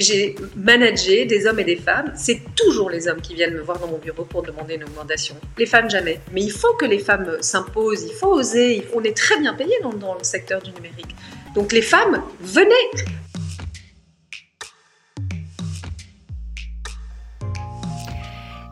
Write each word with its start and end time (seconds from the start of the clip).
j'ai 0.00 0.36
managé 0.54 1.24
des 1.24 1.46
hommes 1.46 1.58
et 1.58 1.64
des 1.64 1.74
femmes. 1.74 2.12
C'est 2.14 2.40
toujours 2.54 2.88
les 2.88 3.08
hommes 3.08 3.20
qui 3.20 3.34
viennent 3.34 3.54
me 3.54 3.62
voir 3.62 3.80
dans 3.80 3.88
mon 3.88 3.98
bureau 3.98 4.24
pour 4.24 4.44
demander 4.44 4.74
une 4.74 4.84
augmentation. 4.84 5.34
Les 5.58 5.66
femmes, 5.66 5.90
jamais. 5.90 6.20
Mais 6.32 6.42
il 6.42 6.52
faut 6.52 6.72
que 6.74 6.84
les 6.84 7.00
femmes 7.00 7.36
s'imposent, 7.40 8.04
il 8.04 8.12
faut 8.12 8.32
oser. 8.32 8.86
On 8.94 9.02
est 9.02 9.16
très 9.16 9.40
bien 9.40 9.54
payé 9.54 9.74
dans, 9.82 9.92
dans 9.92 10.14
le 10.14 10.22
secteur 10.22 10.62
du 10.62 10.70
numérique. 10.70 11.16
Donc 11.56 11.72
les 11.72 11.82
femmes, 11.82 12.22
venez 12.40 12.68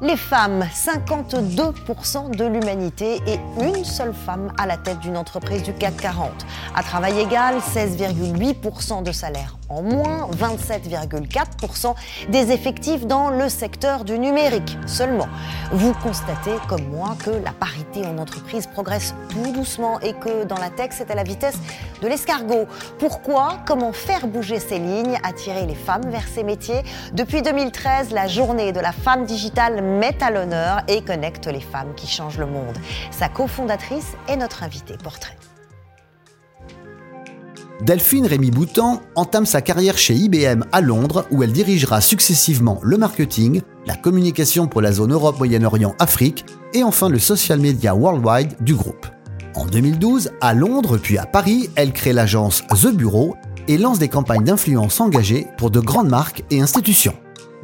Les 0.07 0.17
femmes, 0.17 0.65
52% 0.73 2.37
de 2.37 2.45
l'humanité 2.45 3.21
et 3.27 3.41
une 3.61 3.85
seule 3.85 4.15
femme 4.15 4.53
à 4.57 4.65
la 4.65 4.77
tête 4.77 5.01
d'une 5.01 5.17
entreprise 5.17 5.65
du 5.65 5.73
CAC 5.73 5.97
40. 5.97 6.31
À 6.77 6.85
travail 6.85 7.19
égal, 7.19 7.57
16,8% 7.57 9.03
de 9.03 9.11
salaire 9.11 9.57
en 9.69 9.83
moins, 9.83 10.29
27,4% 10.31 11.95
des 12.29 12.53
effectifs 12.53 13.07
dans 13.07 13.31
le 13.31 13.49
secteur 13.49 14.05
du 14.05 14.19
numérique 14.19 14.79
seulement. 14.87 15.27
Vous 15.73 15.93
constatez 15.95 16.55
comme 16.69 16.87
moi 16.89 17.17
que 17.25 17.31
la 17.31 17.51
parité 17.51 18.07
en 18.07 18.19
entreprise 18.19 18.67
progresse 18.69 19.15
tout 19.31 19.53
doucement 19.53 19.99
et 20.01 20.13
que 20.13 20.45
dans 20.45 20.59
la 20.59 20.71
tech, 20.71 20.91
c'est 20.93 21.11
à 21.11 21.15
la 21.15 21.25
vitesse 21.25 21.57
de 22.01 22.09
l'escargot. 22.09 22.67
Pourquoi? 22.99 23.59
Comment 23.67 23.93
faire 23.93 24.27
bouger 24.27 24.61
ces 24.61 24.79
lignes, 24.79 25.19
attirer 25.25 25.67
les 25.67 25.75
femmes 25.75 26.09
vers 26.09 26.29
ces 26.29 26.45
métiers? 26.45 26.83
Depuis 27.13 27.43
2013, 27.43 28.13
la 28.13 28.29
journée 28.29 28.73
de 28.73 28.81
la 28.81 28.93
femme 28.93 29.25
digitale 29.25 29.83
met 29.97 30.23
à 30.23 30.31
l'honneur 30.31 30.83
et 30.89 31.03
connecte 31.03 31.47
les 31.47 31.61
femmes 31.61 31.95
qui 31.97 32.07
changent 32.07 32.39
le 32.39 32.47
monde. 32.47 32.77
Sa 33.11 33.29
cofondatrice 33.29 34.15
est 34.29 34.37
notre 34.37 34.63
invitée 34.63 34.97
portrait. 35.03 35.37
Delphine 37.83 38.27
Rémy 38.27 38.51
Boutan 38.51 39.03
entame 39.17 39.45
sa 39.45 39.61
carrière 39.61 39.99
chez 39.99 40.15
IBM 40.15 40.65
à 40.73 40.81
Londres 40.81 41.27
où 41.31 41.43
elle 41.43 41.53
dirigera 41.53 42.01
successivement 42.01 42.81
le 42.83 42.97
marketing, 42.97 43.61
la 43.87 43.97
communication 43.97 44.67
pour 44.67 44.81
la 44.81 44.93
zone 44.93 45.13
Europe, 45.13 45.37
Moyen-Orient, 45.39 45.95
Afrique 45.99 46.47
et 46.73 46.83
enfin 46.83 47.11
le 47.11 47.19
social 47.19 47.59
media 47.59 47.95
worldwide 47.95 48.57
du 48.61 48.75
groupe. 48.75 49.07
En 49.55 49.67
2012, 49.67 50.31
à 50.41 50.55
Londres 50.55 50.97
puis 50.97 51.19
à 51.19 51.27
Paris, 51.27 51.69
elle 51.77 51.93
crée 51.93 52.15
l'agence 52.15 52.63
The 52.69 52.95
Bureau 52.95 53.37
et 53.69 53.77
lance 53.77 53.99
des 53.99 54.09
campagnes 54.09 54.45
d'influence 54.45 55.01
engagées 55.01 55.47
pour 55.59 55.71
de 55.71 55.81
grandes 55.81 56.09
marques 56.09 56.45
et 56.51 56.63
institutions. 56.63 57.15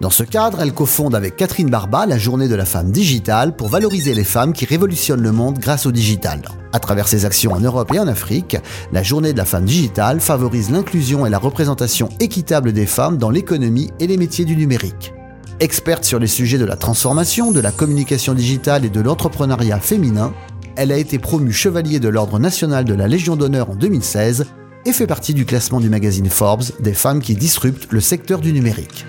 Dans 0.03 0.11
ce 0.11 0.25
cadre, 0.25 0.61
elle 0.61 0.75
cofonde 0.75 1.15
avec 1.15 1.37
Catherine 1.37 1.71
Barba 1.71 2.07
la 2.07 2.19
Journée 2.19 2.49
de 2.49 2.57
la 2.57 2.65
femme 2.65 2.91
digitale 2.91 3.55
pour 3.55 3.69
valoriser 3.69 4.15
les 4.15 4.25
femmes 4.25 4.53
qui 4.53 4.65
révolutionnent 4.65 5.23
le 5.23 5.31
monde 5.31 5.61
grâce 5.61 5.87
au 5.87 5.93
digital. 5.93 6.43
À 6.73 6.81
travers 6.81 7.07
ses 7.07 7.25
actions 7.25 7.53
en 7.53 7.61
Europe 7.61 7.95
et 7.95 8.01
en 8.01 8.09
Afrique, 8.09 8.57
la 8.91 9.05
Journée 9.05 9.33
de 9.33 9.39
la 9.39 9.45
femme 9.45 9.65
digitale 9.65 10.21
favorise 10.21 10.73
l'inclusion 10.73 11.25
et 11.25 11.31
la 11.31 11.39
représentation 11.39 12.09
équitable 12.19 12.73
des 12.73 12.87
femmes 12.87 13.17
dans 13.17 13.31
l'économie 13.31 13.93
et 14.01 14.09
les 14.09 14.17
métiers 14.17 14.45
du 14.45 14.57
numérique. 14.57 15.15
Experte 15.61 16.05
sur 16.05 16.19
les 16.19 16.27
sujets 16.27 16.59
de 16.59 16.65
la 16.65 16.75
transformation, 16.75 17.53
de 17.53 17.61
la 17.61 17.71
communication 17.71 18.35
digitale 18.35 18.85
et 18.85 18.91
de 18.91 19.01
l'entrepreneuriat 19.01 19.79
féminin, 19.79 20.35
elle 20.75 20.91
a 20.91 20.97
été 20.97 21.21
promue 21.21 21.53
chevalier 21.53 22.01
de 22.01 22.09
l'Ordre 22.09 22.41
national 22.41 22.85
de 22.85 22.95
la 22.95 23.07
Légion 23.07 23.37
d'honneur 23.37 23.71
en 23.71 23.77
2016 23.77 24.47
et 24.85 24.93
fait 24.93 25.07
partie 25.07 25.33
du 25.33 25.45
classement 25.45 25.79
du 25.79 25.91
magazine 25.91 26.29
Forbes 26.29 26.65
des 26.81 26.93
femmes 26.93 27.23
qui 27.23 27.37
disruptent 27.37 27.93
le 27.93 28.01
secteur 28.01 28.41
du 28.41 28.53
numérique. 28.53 29.07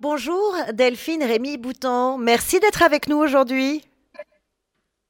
Bonjour 0.00 0.54
Delphine 0.74 1.24
Rémy 1.24 1.56
Boutan, 1.56 2.18
merci 2.18 2.60
d'être 2.60 2.84
avec 2.84 3.08
nous 3.08 3.16
aujourd'hui. 3.16 3.82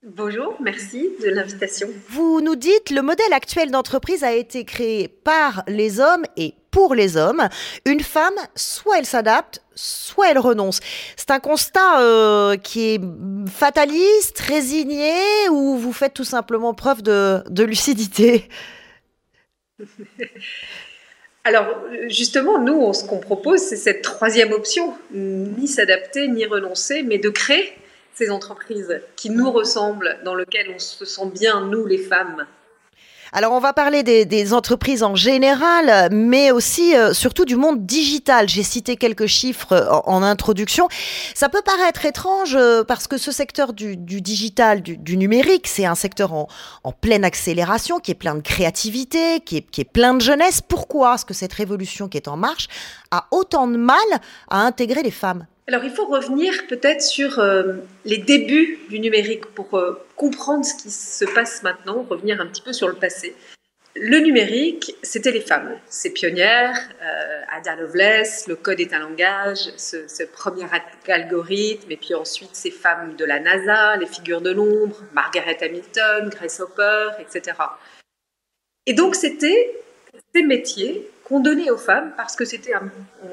Bonjour, 0.02 0.56
merci 0.62 1.10
de 1.22 1.28
l'invitation. 1.28 1.88
Vous 2.08 2.40
nous 2.40 2.56
dites 2.56 2.88
le 2.88 3.02
modèle 3.02 3.34
actuel 3.34 3.70
d'entreprise 3.70 4.24
a 4.24 4.32
été 4.32 4.64
créé 4.64 5.08
par 5.08 5.62
les 5.68 6.00
hommes 6.00 6.24
et 6.38 6.54
pour 6.70 6.94
les 6.94 7.18
hommes. 7.18 7.50
Une 7.84 8.00
femme, 8.00 8.32
soit 8.54 8.98
elle 8.98 9.04
s'adapte, 9.04 9.62
soit 9.74 10.30
elle 10.30 10.38
renonce. 10.38 10.80
C'est 11.16 11.32
un 11.32 11.40
constat 11.40 12.00
euh, 12.00 12.56
qui 12.56 12.94
est 12.94 13.00
fataliste, 13.46 14.38
résigné, 14.38 15.12
ou 15.50 15.76
vous 15.76 15.92
faites 15.92 16.14
tout 16.14 16.24
simplement 16.24 16.72
preuve 16.72 17.02
de, 17.02 17.44
de 17.50 17.62
lucidité? 17.62 18.48
Alors, 21.48 21.78
justement, 22.08 22.58
nous, 22.58 22.92
ce 22.92 23.06
qu'on 23.06 23.20
propose, 23.20 23.60
c'est 23.60 23.76
cette 23.76 24.02
troisième 24.02 24.52
option, 24.52 24.92
ni 25.14 25.66
s'adapter, 25.66 26.28
ni 26.28 26.44
renoncer, 26.44 27.02
mais 27.02 27.16
de 27.16 27.30
créer 27.30 27.72
ces 28.12 28.30
entreprises 28.30 29.00
qui 29.16 29.30
nous 29.30 29.50
ressemblent, 29.50 30.18
dans 30.26 30.34
lesquelles 30.34 30.68
on 30.74 30.78
se 30.78 31.06
sent 31.06 31.30
bien, 31.32 31.62
nous, 31.64 31.86
les 31.86 31.96
femmes, 31.96 32.44
alors 33.32 33.52
on 33.52 33.60
va 33.60 33.72
parler 33.72 34.02
des, 34.02 34.54
entreprises 34.54 35.02
en 35.02 35.14
général, 35.14 36.08
mais 36.12 36.50
aussi 36.50 36.96
euh, 36.96 37.12
surtout 37.12 37.44
du 37.44 37.56
monde 37.56 37.84
digital. 37.84 38.48
J'ai 38.48 38.62
cité 38.62 38.96
quelques 38.96 39.26
chiffres 39.26 39.72
euh, 39.72 39.90
en, 40.06 40.22
introduction. 40.22 40.88
Ça 41.34 41.48
peut 41.48 41.60
paraître 41.62 42.06
étrange 42.06 42.56
euh, 42.56 42.84
parce 42.84 43.06
que 43.06 43.18
ce 43.18 43.30
secteur 43.30 43.72
du, 43.72 43.96
digital, 43.96 44.80
du, 44.80 45.16
numérique, 45.16 45.68
c'est 45.68 45.84
un 45.84 45.94
secteur 45.94 46.32
en, 46.32 46.48
pleine 47.00 47.24
accélération, 47.24 48.00
qui 48.00 48.12
est 48.12 48.14
plein 48.14 48.34
de 48.34 48.40
créativité, 48.40 49.40
qui 49.40 49.58
est, 49.58 49.70
qui 49.70 49.82
est 49.82 49.90
plein 49.92 50.14
de 50.14 50.20
jeunesse. 50.20 50.62
Pourquoi 50.66 51.14
est-ce 51.14 51.24
que 51.24 51.34
cette 51.34 51.52
révolution 51.52 52.08
qui 52.08 52.16
est 52.16 52.28
en 52.28 52.36
marche 52.36 52.68
a 53.10 53.26
autant 53.30 53.66
de 53.66 53.76
mal 53.76 53.96
à 54.48 54.60
intégrer 54.62 55.02
les 55.02 55.10
femmes? 55.10 55.46
Alors 55.68 55.84
il 55.84 55.90
faut 55.90 56.06
revenir 56.06 56.66
peut-être 56.66 57.02
sur 57.02 57.38
euh, 57.38 57.74
les 58.06 58.16
débuts 58.16 58.80
du 58.88 59.00
numérique 59.00 59.44
pour 59.46 59.78
euh, 59.78 60.02
comprendre 60.16 60.64
ce 60.64 60.74
qui 60.74 60.90
se 60.90 61.26
passe 61.26 61.62
maintenant, 61.62 62.06
revenir 62.08 62.40
un 62.40 62.46
petit 62.46 62.62
peu 62.62 62.72
sur 62.72 62.88
le 62.88 62.94
passé. 62.94 63.36
Le 63.94 64.18
numérique, 64.18 64.96
c'était 65.02 65.30
les 65.30 65.40
femmes, 65.40 65.76
ces 65.88 66.12
pionnières, 66.12 66.78
euh, 67.02 67.40
Ada 67.50 67.76
Lovelace, 67.76 68.46
le 68.46 68.56
code 68.56 68.80
est 68.80 68.94
un 68.94 69.00
langage, 69.00 69.58
ce, 69.76 70.24
premier 70.24 70.64
algorithme, 71.06 71.90
et 71.90 71.96
puis 71.96 72.14
ensuite 72.14 72.50
ces 72.54 72.70
femmes 72.70 73.16
de 73.16 73.24
la 73.26 73.38
NASA, 73.38 73.96
les 73.96 74.06
figures 74.06 74.40
de 74.40 74.52
l'ombre, 74.52 74.96
Margaret 75.12 75.58
Hamilton, 75.60 76.30
Grace 76.30 76.60
Hopper, 76.60 77.10
etc. 77.20 77.56
Et 78.86 78.94
donc 78.94 79.16
c'était 79.16 79.78
ces 80.34 80.42
métiers 80.42 81.10
qu'on 81.28 81.40
donnait 81.40 81.70
aux 81.70 81.78
femmes 81.78 82.12
parce 82.16 82.36
que 82.36 82.44
c'était, 82.44 82.72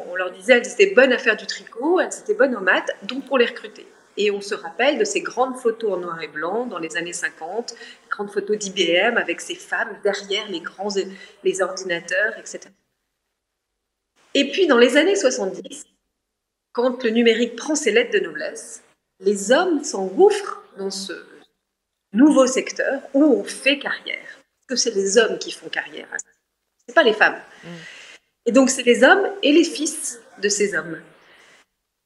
on, 0.09 0.15
leur 0.15 0.31
disait, 0.31 0.53
elles 0.53 0.67
étaient 0.67 0.93
bonnes 0.93 1.13
à 1.13 1.17
faire 1.17 1.37
du 1.37 1.45
tricot, 1.45 1.99
elles 1.99 2.13
étaient 2.19 2.33
bonnes 2.33 2.55
aux 2.55 2.61
maths, 2.61 2.91
donc 3.03 3.23
on 3.31 3.37
les 3.37 3.45
recrutait. 3.45 3.85
Et 4.17 4.31
on 4.31 4.41
se 4.41 4.55
rappelle 4.55 4.97
de 4.97 5.03
ces 5.03 5.21
grandes 5.21 5.57
photos 5.57 5.93
en 5.93 5.97
noir 5.97 6.21
et 6.21 6.27
blanc 6.27 6.65
dans 6.65 6.79
les 6.79 6.95
années 6.97 7.13
50, 7.13 7.75
grandes 8.09 8.31
photos 8.31 8.57
d'IBM 8.57 9.17
avec 9.17 9.41
ces 9.41 9.55
femmes 9.55 9.97
derrière 10.03 10.49
les 10.49 10.61
grands 10.61 10.93
les 11.43 11.61
ordinateurs, 11.61 12.37
etc. 12.37 12.69
Et 14.33 14.51
puis 14.51 14.67
dans 14.67 14.77
les 14.77 14.97
années 14.97 15.15
70, 15.15 15.85
quand 16.71 17.03
le 17.03 17.09
numérique 17.09 17.55
prend 17.55 17.75
ses 17.75 17.91
lettres 17.91 18.11
de 18.11 18.19
noblesse, 18.19 18.83
les 19.19 19.51
hommes 19.51 19.83
s'engouffrent 19.83 20.61
dans 20.77 20.91
ce 20.91 21.13
nouveau 22.11 22.47
secteur 22.47 23.01
où 23.13 23.23
on 23.23 23.43
fait 23.43 23.79
carrière. 23.79 24.39
Parce 24.67 24.83
que 24.83 24.89
c'est 24.89 24.95
les 24.95 25.17
hommes 25.17 25.39
qui 25.39 25.51
font 25.51 25.69
carrière 25.69 26.07
c'est 26.17 26.34
pas 26.93 27.03
les 27.03 27.13
femmes. 27.13 27.37
Et 28.45 28.51
donc, 28.51 28.69
c'est 28.69 28.83
les 28.83 29.03
hommes 29.03 29.27
et 29.41 29.51
les 29.51 29.63
fils 29.63 30.19
de 30.41 30.49
ces 30.49 30.75
hommes. 30.75 30.99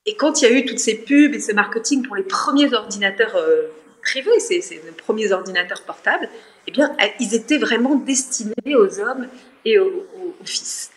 Et 0.05 0.15
quand 0.15 0.41
il 0.41 0.45
y 0.45 0.47
a 0.47 0.51
eu 0.51 0.65
toutes 0.65 0.79
ces 0.79 0.95
pubs 0.95 1.33
et 1.33 1.39
ce 1.39 1.51
marketing 1.51 2.05
pour 2.05 2.15
les 2.15 2.23
premiers 2.23 2.73
ordinateurs 2.73 3.35
euh, 3.35 3.67
privés, 4.01 4.39
ces, 4.39 4.81
premiers 4.97 5.31
ordinateurs 5.31 5.83
portables, 5.83 6.29
eh 6.67 6.71
bien, 6.71 6.95
ils 7.19 7.35
étaient 7.35 7.57
vraiment 7.57 7.95
destinés 7.95 8.75
aux 8.75 8.99
hommes 8.99 9.27
et 9.65 9.77
aux, 9.77 10.05
fils. 10.45 10.91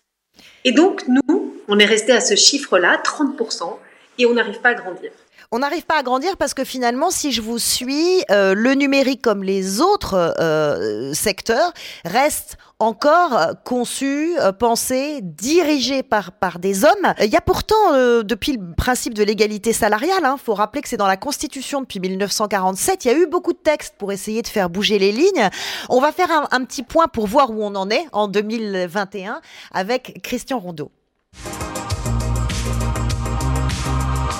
Et 0.64 0.72
donc, 0.72 1.04
nous, 1.08 1.56
on 1.68 1.78
est 1.78 1.86
resté 1.86 2.12
à 2.12 2.20
ce 2.20 2.36
chiffre-là, 2.36 3.02
30%, 3.04 3.78
et 4.18 4.26
on 4.26 4.34
n'arrive 4.34 4.60
pas 4.60 4.70
à 4.70 4.74
grandir. 4.74 5.10
On 5.54 5.58
n'arrive 5.58 5.84
pas 5.84 5.98
à 5.98 6.02
grandir 6.02 6.38
parce 6.38 6.54
que 6.54 6.64
finalement, 6.64 7.10
si 7.10 7.30
je 7.30 7.42
vous 7.42 7.58
suis, 7.58 8.24
euh, 8.30 8.54
le 8.54 8.72
numérique 8.72 9.20
comme 9.20 9.42
les 9.42 9.82
autres 9.82 10.34
euh, 10.40 11.12
secteurs 11.12 11.74
reste 12.06 12.56
encore 12.78 13.38
conçu, 13.62 14.34
euh, 14.40 14.52
pensé, 14.52 15.20
dirigé 15.22 16.02
par, 16.02 16.32
par 16.32 16.58
des 16.58 16.84
hommes. 16.84 17.14
Il 17.20 17.28
y 17.28 17.36
a 17.36 17.42
pourtant, 17.42 17.92
euh, 17.92 18.22
depuis 18.22 18.52
le 18.52 18.74
principe 18.74 19.12
de 19.12 19.22
l'égalité 19.22 19.74
salariale, 19.74 20.20
il 20.22 20.24
hein, 20.24 20.36
faut 20.42 20.54
rappeler 20.54 20.80
que 20.80 20.88
c'est 20.88 20.96
dans 20.96 21.06
la 21.06 21.18
Constitution 21.18 21.82
depuis 21.82 22.00
1947, 22.00 23.04
il 23.04 23.08
y 23.08 23.14
a 23.14 23.18
eu 23.18 23.26
beaucoup 23.26 23.52
de 23.52 23.58
textes 23.58 23.96
pour 23.98 24.10
essayer 24.10 24.40
de 24.40 24.48
faire 24.48 24.70
bouger 24.70 24.98
les 24.98 25.12
lignes. 25.12 25.50
On 25.90 26.00
va 26.00 26.12
faire 26.12 26.30
un, 26.30 26.48
un 26.50 26.64
petit 26.64 26.82
point 26.82 27.08
pour 27.08 27.26
voir 27.26 27.50
où 27.50 27.62
on 27.62 27.74
en 27.74 27.90
est 27.90 28.06
en 28.12 28.26
2021 28.26 29.42
avec 29.70 30.22
Christian 30.22 30.58
Rondeau. 30.58 30.90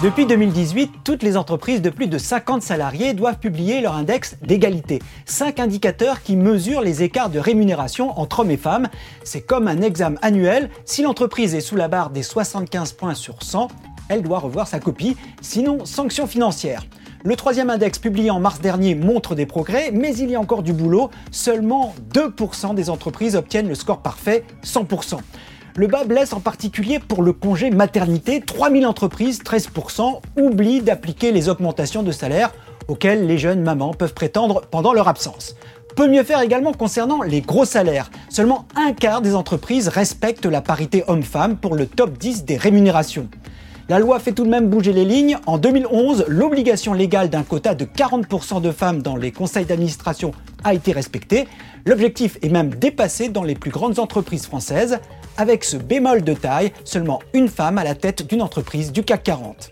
Depuis 0.03 0.27
2018, 0.27 0.95
toutes 1.05 1.23
les 1.23 1.37
entreprises 1.37 1.81
de 1.81 1.89
plus 1.89 2.09
de 2.09 2.19
50 2.19 2.61
salariés 2.61 3.15
doivent 3.15 3.39
publier 3.39 3.81
leur 3.81 3.95
index 3.95 4.37
d'égalité. 4.43 4.99
Cinq 5.27 5.61
indicateurs 5.61 6.25
qui 6.25 6.35
mesurent 6.35 6.81
les 6.81 7.05
écarts 7.05 7.31
de 7.31 7.39
rémunération 7.39 8.19
entre 8.19 8.41
hommes 8.41 8.51
et 8.51 8.57
femmes. 8.57 8.89
C'est 9.23 9.43
comme 9.43 9.69
un 9.69 9.81
examen 9.81 10.19
annuel. 10.21 10.71
Si 10.87 11.03
l'entreprise 11.03 11.55
est 11.55 11.61
sous 11.61 11.77
la 11.77 11.87
barre 11.87 12.11
des 12.11 12.25
75 12.25 12.95
points 12.95 13.15
sur 13.15 13.45
100, 13.45 13.69
elle 14.09 14.23
doit 14.23 14.41
revoir 14.41 14.67
sa 14.67 14.81
copie, 14.81 15.17
sinon 15.41 15.85
sanction 15.85 16.27
financière. 16.27 16.85
Le 17.23 17.37
troisième 17.37 17.71
index 17.71 18.01
publié 18.01 18.33
en 18.33 18.41
mars 18.41 18.61
dernier 18.61 18.97
montre 18.97 19.37
des 19.37 19.47
progrès, 19.47 19.93
mais 19.93 20.17
il 20.17 20.29
y 20.29 20.35
a 20.35 20.41
encore 20.41 20.65
du 20.65 20.73
boulot. 20.73 21.11
Seulement 21.31 21.95
2% 22.13 22.75
des 22.75 22.91
entreprises 22.91 23.37
obtiennent 23.37 23.69
le 23.69 23.77
score 23.77 24.03
parfait, 24.03 24.43
100%. 24.65 25.21
Le 25.75 25.87
bas 25.87 26.05
blesse 26.05 26.35
en 26.35 26.41
particulier 26.41 26.99
pour 26.99 27.23
le 27.23 27.33
congé 27.33 27.71
maternité. 27.71 28.43
3000 28.43 28.87
entreprises, 28.87 29.41
13%, 29.43 30.21
oublient 30.39 30.83
d'appliquer 30.83 31.33
les 31.33 31.49
augmentations 31.49 32.03
de 32.03 32.13
salaire 32.13 32.53
auxquelles 32.89 33.27
les 33.27 33.39
jeunes 33.39 33.63
mamans 33.63 33.95
peuvent 33.95 34.13
prétendre 34.13 34.63
pendant 34.71 34.93
leur 34.93 35.09
absence. 35.09 35.57
Peut 35.97 36.09
mieux 36.09 36.25
faire 36.25 36.43
également 36.43 36.73
concernant 36.73 37.23
les 37.23 37.41
gros 37.41 37.65
salaires. 37.65 38.11
Seulement 38.29 38.67
un 38.77 38.93
quart 38.93 39.23
des 39.23 39.35
entreprises 39.35 39.89
respectent 39.89 40.45
la 40.45 40.61
parité 40.61 41.05
homme-femme 41.07 41.57
pour 41.57 41.75
le 41.75 41.87
top 41.87 42.19
10 42.19 42.45
des 42.45 42.59
rémunérations. 42.59 43.29
La 43.89 43.99
loi 43.99 44.19
fait 44.19 44.33
tout 44.33 44.45
de 44.45 44.51
même 44.51 44.69
bouger 44.69 44.93
les 44.93 45.07
lignes. 45.07 45.39
En 45.47 45.57
2011, 45.57 46.27
l'obligation 46.29 46.93
légale 46.93 47.31
d'un 47.31 47.45
quota 47.45 47.75
de 47.75 47.87
40% 47.87 48.61
de 48.61 48.71
femmes 48.73 49.01
dans 49.01 49.17
les 49.17 49.33
conseils 49.33 49.65
d'administration 49.65 50.33
a 50.65 50.75
été 50.75 50.93
respectée. 50.93 51.49
L'objectif 51.87 52.39
est 52.43 52.49
même 52.51 52.75
dépassé 52.75 53.31
dans 53.31 53.43
les 53.43 53.55
plus 53.55 53.71
grandes 53.71 53.99
entreprises 53.99 54.47
françaises. 54.47 54.99
Avec 55.37 55.65
ce 55.65 55.77
bémol 55.77 56.23
de 56.23 56.35
taille, 56.35 56.73
seulement 56.85 57.21
une 57.33 57.49
femme 57.49 57.79
à 57.79 57.85
la 57.85 57.95
tête 57.95 58.27
d'une 58.29 58.43
entreprise 58.43 58.93
du 58.93 59.03
CAC 59.03 59.23
40. 59.23 59.71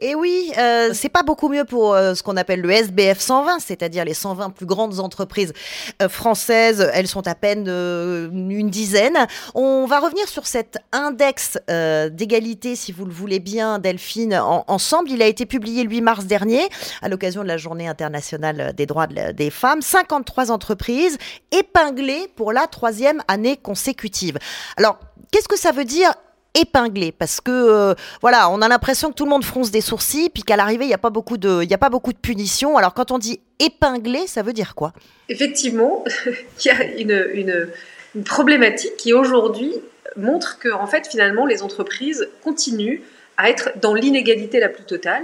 Et 0.00 0.14
oui, 0.14 0.52
euh, 0.58 0.90
c'est 0.92 1.08
pas 1.08 1.24
beaucoup 1.24 1.48
mieux 1.48 1.64
pour 1.64 1.92
euh, 1.94 2.14
ce 2.14 2.22
qu'on 2.22 2.36
appelle 2.36 2.60
le 2.60 2.70
SBF 2.70 3.18
120, 3.18 3.58
c'est-à-dire 3.58 4.04
les 4.04 4.14
120 4.14 4.50
plus 4.50 4.66
grandes 4.66 5.00
entreprises 5.00 5.52
euh, 6.00 6.08
françaises. 6.08 6.88
Elles 6.94 7.08
sont 7.08 7.26
à 7.26 7.34
peine 7.34 7.66
euh, 7.68 8.30
une 8.30 8.70
dizaine. 8.70 9.26
On 9.54 9.86
va 9.86 9.98
revenir 9.98 10.28
sur 10.28 10.46
cet 10.46 10.78
index 10.92 11.58
d'égalité, 11.68 12.76
si 12.76 12.92
vous 12.92 13.04
le 13.04 13.12
voulez 13.12 13.40
bien, 13.40 13.78
Delphine, 13.78 14.34
ensemble. 14.66 15.10
Il 15.10 15.22
a 15.22 15.26
été 15.26 15.46
publié 15.46 15.82
le 15.82 15.90
8 15.90 16.00
mars 16.00 16.24
dernier, 16.26 16.68
à 17.02 17.08
l'occasion 17.08 17.42
de 17.42 17.48
la 17.48 17.56
Journée 17.56 17.88
internationale 17.88 18.72
des 18.76 18.86
droits 18.86 19.06
des 19.06 19.50
femmes. 19.50 19.82
53 19.82 20.50
entreprises 20.50 21.18
épinglées 21.50 22.28
pour 22.36 22.52
la 22.52 22.66
troisième 22.66 23.22
année 23.28 23.56
consécutive. 23.56 24.38
Alors, 24.76 24.98
qu'est-ce 25.32 25.48
que 25.48 25.58
ça 25.58 25.72
veut 25.72 25.84
dire 25.84 26.12
épinglé 26.58 27.12
parce 27.12 27.40
que 27.40 27.50
euh, 27.50 27.94
voilà, 28.20 28.50
on 28.50 28.60
a 28.62 28.68
l'impression 28.68 29.10
que 29.10 29.14
tout 29.14 29.24
le 29.24 29.30
monde 29.30 29.44
fronce 29.44 29.70
des 29.70 29.80
sourcils 29.80 30.30
puis 30.30 30.42
qu'à 30.42 30.56
l'arrivée 30.56 30.84
il 30.84 30.88
n'y 30.88 30.94
a 30.94 30.98
pas 30.98 31.10
beaucoup 31.10 31.36
de 31.36 31.62
il 31.62 31.72
a 31.72 31.78
pas 31.78 31.90
beaucoup 31.90 32.12
de 32.12 32.18
punitions. 32.18 32.76
Alors 32.76 32.94
quand 32.94 33.10
on 33.10 33.18
dit 33.18 33.40
épinglé, 33.58 34.26
ça 34.26 34.42
veut 34.42 34.52
dire 34.52 34.74
quoi? 34.74 34.92
Effectivement, 35.28 36.04
il 36.26 36.66
y 36.66 36.70
a 36.70 36.84
une, 36.84 37.28
une, 37.34 38.24
problématique 38.24 38.96
qui 38.96 39.12
aujourd'hui 39.12 39.72
montre 40.16 40.58
que 40.58 40.70
en 40.70 40.86
fait 40.86 41.06
finalement 41.06 41.46
les 41.46 41.62
entreprises 41.62 42.28
continuent 42.42 43.00
à 43.36 43.48
être 43.48 43.70
dans 43.80 43.94
l'inégalité 43.94 44.58
la 44.58 44.68
plus 44.68 44.84
totale 44.84 45.22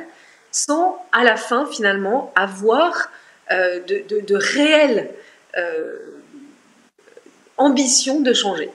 sans 0.53 1.05
à 1.11 1.25
la 1.25 1.37
fin 1.37 1.67
finalement 1.67 2.33
avoir 2.37 3.11
euh, 3.51 3.81
de, 3.81 4.05
de, 4.09 4.21
de, 4.21 4.37
réelles 4.37 5.11
euh, 5.57 5.99
ambitions 7.57 8.21
de 8.21 8.33
changer. 8.33 8.71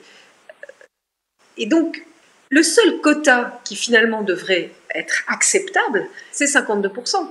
Et 1.56 1.66
donc 1.66 2.04
le 2.50 2.62
seul 2.64 3.00
quota 3.00 3.60
qui 3.64 3.76
finalement 3.76 4.22
devrait 4.22 4.72
être 4.94 5.22
acceptable, 5.28 6.06
c'est 6.32 6.46
52%. 6.46 7.28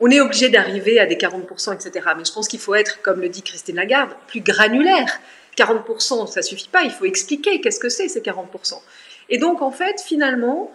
On 0.00 0.10
est 0.10 0.20
obligé 0.20 0.48
d'arriver 0.48 0.98
à 0.98 1.06
des 1.06 1.16
40%, 1.16 1.74
etc. 1.74 2.06
Mais 2.16 2.24
je 2.24 2.32
pense 2.32 2.48
qu'il 2.48 2.60
faut 2.60 2.74
être, 2.74 3.00
comme 3.02 3.20
le 3.20 3.28
dit 3.28 3.42
Christine 3.42 3.76
Lagarde, 3.76 4.10
plus 4.26 4.40
granulaire. 4.40 5.20
40%, 5.56 6.30
ça 6.30 6.42
suffit 6.42 6.68
pas, 6.68 6.82
il 6.82 6.90
faut 6.90 7.04
expliquer 7.04 7.60
qu'est-ce 7.60 7.80
que 7.80 7.88
c'est 7.88 8.08
ces 8.08 8.20
40%. 8.20 8.80
Et 9.28 9.38
donc, 9.38 9.60
en 9.60 9.72
fait, 9.72 10.00
finalement, 10.00 10.72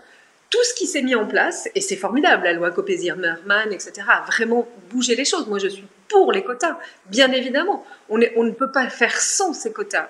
tout 0.49 0.63
ce 0.63 0.73
qui 0.73 0.87
s'est 0.87 1.01
mis 1.01 1.15
en 1.15 1.25
place, 1.25 1.69
et 1.73 1.79
c'est 1.81 1.95
formidable, 1.95 2.43
la 2.43 2.53
loi 2.53 2.69
Copé-Zimmermann, 2.71 3.71
etc., 3.71 3.93
a 4.09 4.25
vraiment 4.27 4.67
bougé 4.89 5.15
les 5.15 5.25
choses. 5.25 5.47
Moi, 5.47 5.59
je 5.59 5.69
suis 5.69 5.85
pour 6.09 6.31
les 6.31 6.43
quotas, 6.43 6.77
bien 7.07 7.31
évidemment. 7.31 7.85
On, 8.09 8.19
on 8.35 8.43
ne 8.43 8.51
peut 8.51 8.71
pas 8.71 8.89
faire 8.89 9.19
sans 9.19 9.53
ces 9.53 9.71
quotas 9.71 10.09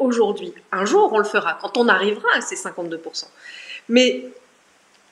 aujourd'hui. 0.00 0.52
Un 0.72 0.84
jour, 0.84 1.12
on 1.12 1.18
le 1.18 1.24
fera, 1.24 1.58
quand 1.60 1.76
on 1.76 1.88
arrivera 1.88 2.28
à 2.36 2.40
ces 2.40 2.56
52%. 2.56 3.26
Mais 3.88 4.24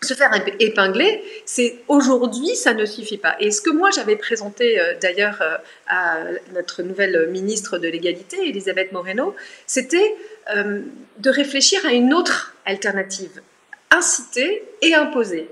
se 0.02 0.14
faire 0.14 0.30
épingler, 0.60 1.22
c'est 1.44 1.78
aujourd'hui, 1.88 2.54
ça 2.54 2.72
ne 2.74 2.84
suffit 2.84 3.18
pas. 3.18 3.36
Et 3.40 3.50
ce 3.50 3.60
que 3.60 3.70
moi 3.70 3.90
j'avais 3.90 4.16
présenté 4.16 4.78
euh, 4.78 4.94
d'ailleurs 5.00 5.38
euh, 5.42 5.56
à 5.88 6.18
notre 6.54 6.82
nouvelle 6.82 7.28
ministre 7.30 7.78
de 7.78 7.88
l'égalité, 7.88 8.48
Elisabeth 8.48 8.92
Moreno, 8.92 9.34
c'était 9.66 10.14
euh, 10.54 10.82
de 11.18 11.30
réfléchir 11.30 11.84
à 11.84 11.92
une 11.92 12.14
autre 12.14 12.54
alternative, 12.64 13.40
inciter 13.90 14.62
et 14.82 14.94
imposer. 14.94 15.48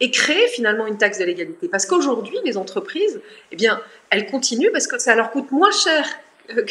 et 0.00 0.10
créer 0.10 0.48
finalement 0.48 0.86
une 0.86 0.96
taxe 0.96 1.18
de 1.18 1.24
l'égalité. 1.24 1.68
Parce 1.68 1.84
qu'aujourd'hui, 1.84 2.38
les 2.46 2.56
entreprises, 2.56 3.20
eh 3.52 3.56
bien, 3.56 3.78
elles 4.08 4.26
continuent 4.26 4.72
parce 4.72 4.86
que 4.86 4.96
ça 4.98 5.14
leur 5.14 5.30
coûte 5.32 5.50
moins 5.50 5.70
cher 5.70 6.02
que, 6.48 6.62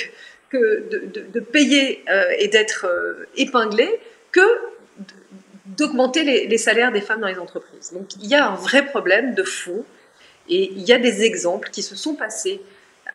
de, 0.57 1.39
payer 1.39 2.03
euh, 2.09 2.25
et 2.39 2.47
d'être 2.47 2.85
euh, 2.85 3.27
épinglé 3.35 3.99
que 4.31 4.41
d'augmenter 5.65 6.23
les, 6.23 6.57
salaires 6.57 6.91
des 6.91 7.01
femmes 7.01 7.21
dans 7.21 7.27
les 7.27 7.39
entreprises. 7.39 7.91
Donc 7.93 8.15
il 8.21 8.27
y 8.27 8.35
a 8.35 8.47
un 8.47 8.55
vrai 8.55 8.85
problème 8.85 9.33
de 9.33 9.43
fond 9.43 9.85
et 10.49 10.71
il 10.71 10.83
y 10.83 10.93
a 10.93 10.99
des 10.99 11.23
exemples 11.23 11.69
qui 11.71 11.81
se 11.81 11.95
sont 11.95 12.15
passés 12.15 12.61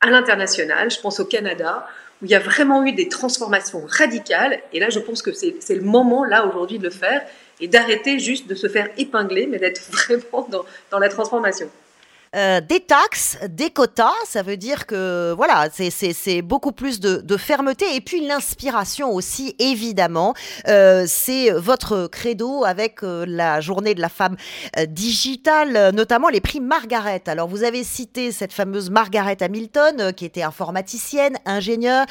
à 0.00 0.10
l'international, 0.10 0.90
je 0.90 1.00
pense 1.00 1.20
au 1.20 1.24
Canada, 1.24 1.86
où 2.20 2.24
il 2.24 2.30
y 2.30 2.34
a 2.34 2.40
vraiment 2.40 2.84
eu 2.84 2.92
des 2.92 3.08
transformations 3.08 3.84
radicales. 3.86 4.60
Et 4.72 4.80
là, 4.80 4.90
je 4.90 4.98
pense 4.98 5.22
que 5.22 5.32
c'est 5.32 5.74
le 5.74 5.82
moment, 5.82 6.24
là, 6.24 6.46
aujourd'hui, 6.46 6.78
de 6.78 6.84
le 6.84 6.90
faire 6.90 7.22
et 7.60 7.68
d'arrêter 7.68 8.18
juste 8.18 8.48
de 8.48 8.54
se 8.54 8.68
faire 8.68 8.88
épingler, 8.96 9.46
mais 9.46 9.58
d'être 9.58 9.82
vraiment 9.90 10.48
dans 10.90 10.98
la 10.98 11.08
transformation. 11.08 11.70
Euh, 12.36 12.60
des 12.60 12.80
taxes, 12.80 13.38
des 13.48 13.70
quotas, 13.70 14.12
ça 14.26 14.42
veut 14.42 14.56
dire 14.56 14.86
que 14.86 15.32
voilà, 15.36 15.68
c'est 15.72 16.42
beaucoup 16.42 16.72
plus 16.72 17.00
de, 17.00 17.36
fermeté 17.36 17.94
et 17.94 18.00
puis 18.00 18.26
l'inspiration 18.26 19.12
aussi, 19.12 19.54
évidemment. 19.58 20.34
Euh, 20.66 21.04
c'est 21.06 21.50
votre 21.50 22.06
credo 22.08 22.64
avec 22.64 23.02
euh, 23.02 23.24
la 23.26 23.60
journée 23.60 23.94
de 23.94 24.00
la 24.00 24.08
femme 24.08 24.36
digitale, 24.88 25.94
notamment 25.94 26.28
les 26.28 26.40
prix 26.40 26.60
Margaret. 26.60 27.22
Alors 27.26 27.48
vous 27.48 27.62
avez 27.62 27.84
cité 27.84 28.32
cette 28.32 28.52
fameuse 28.52 28.90
Margaret 28.90 29.42
Hamilton, 29.42 30.12
qui 30.12 30.24
était 30.24 30.42
informaticienne, 30.42 31.36
ingénieure, 31.46 32.06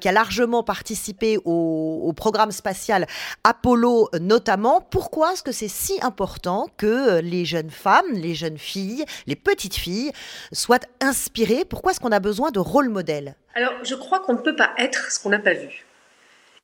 qui 0.00 0.08
a 0.08 0.12
largement 0.12 0.62
participé 0.62 1.38
au, 1.44 2.02
au 2.04 2.12
programme 2.12 2.52
spatial 2.52 3.06
Apollo 3.44 4.10
notamment. 4.20 4.80
Pourquoi 4.80 5.32
est-ce 5.32 5.42
que 5.42 5.52
c'est 5.52 5.68
si 5.68 5.98
important 6.02 6.68
que 6.76 7.20
les 7.20 7.44
jeunes 7.44 7.70
femmes, 7.70 8.12
les 8.12 8.34
jeunes 8.34 8.58
filles, 8.58 9.04
les 9.26 9.36
petites 9.36 9.55
petites 9.56 9.76
filles 9.76 10.12
soient 10.52 10.80
inspirées 11.00 11.64
Pourquoi 11.64 11.92
est-ce 11.92 12.00
qu'on 12.00 12.12
a 12.12 12.20
besoin 12.20 12.50
de 12.50 12.60
rôle 12.60 12.88
modèle? 12.88 13.34
Alors, 13.54 13.72
je 13.82 13.94
crois 13.94 14.20
qu'on 14.20 14.34
ne 14.34 14.38
peut 14.38 14.54
pas 14.54 14.70
être 14.78 15.10
ce 15.10 15.18
qu'on 15.18 15.30
n'a 15.30 15.38
pas 15.38 15.54
vu. 15.54 15.86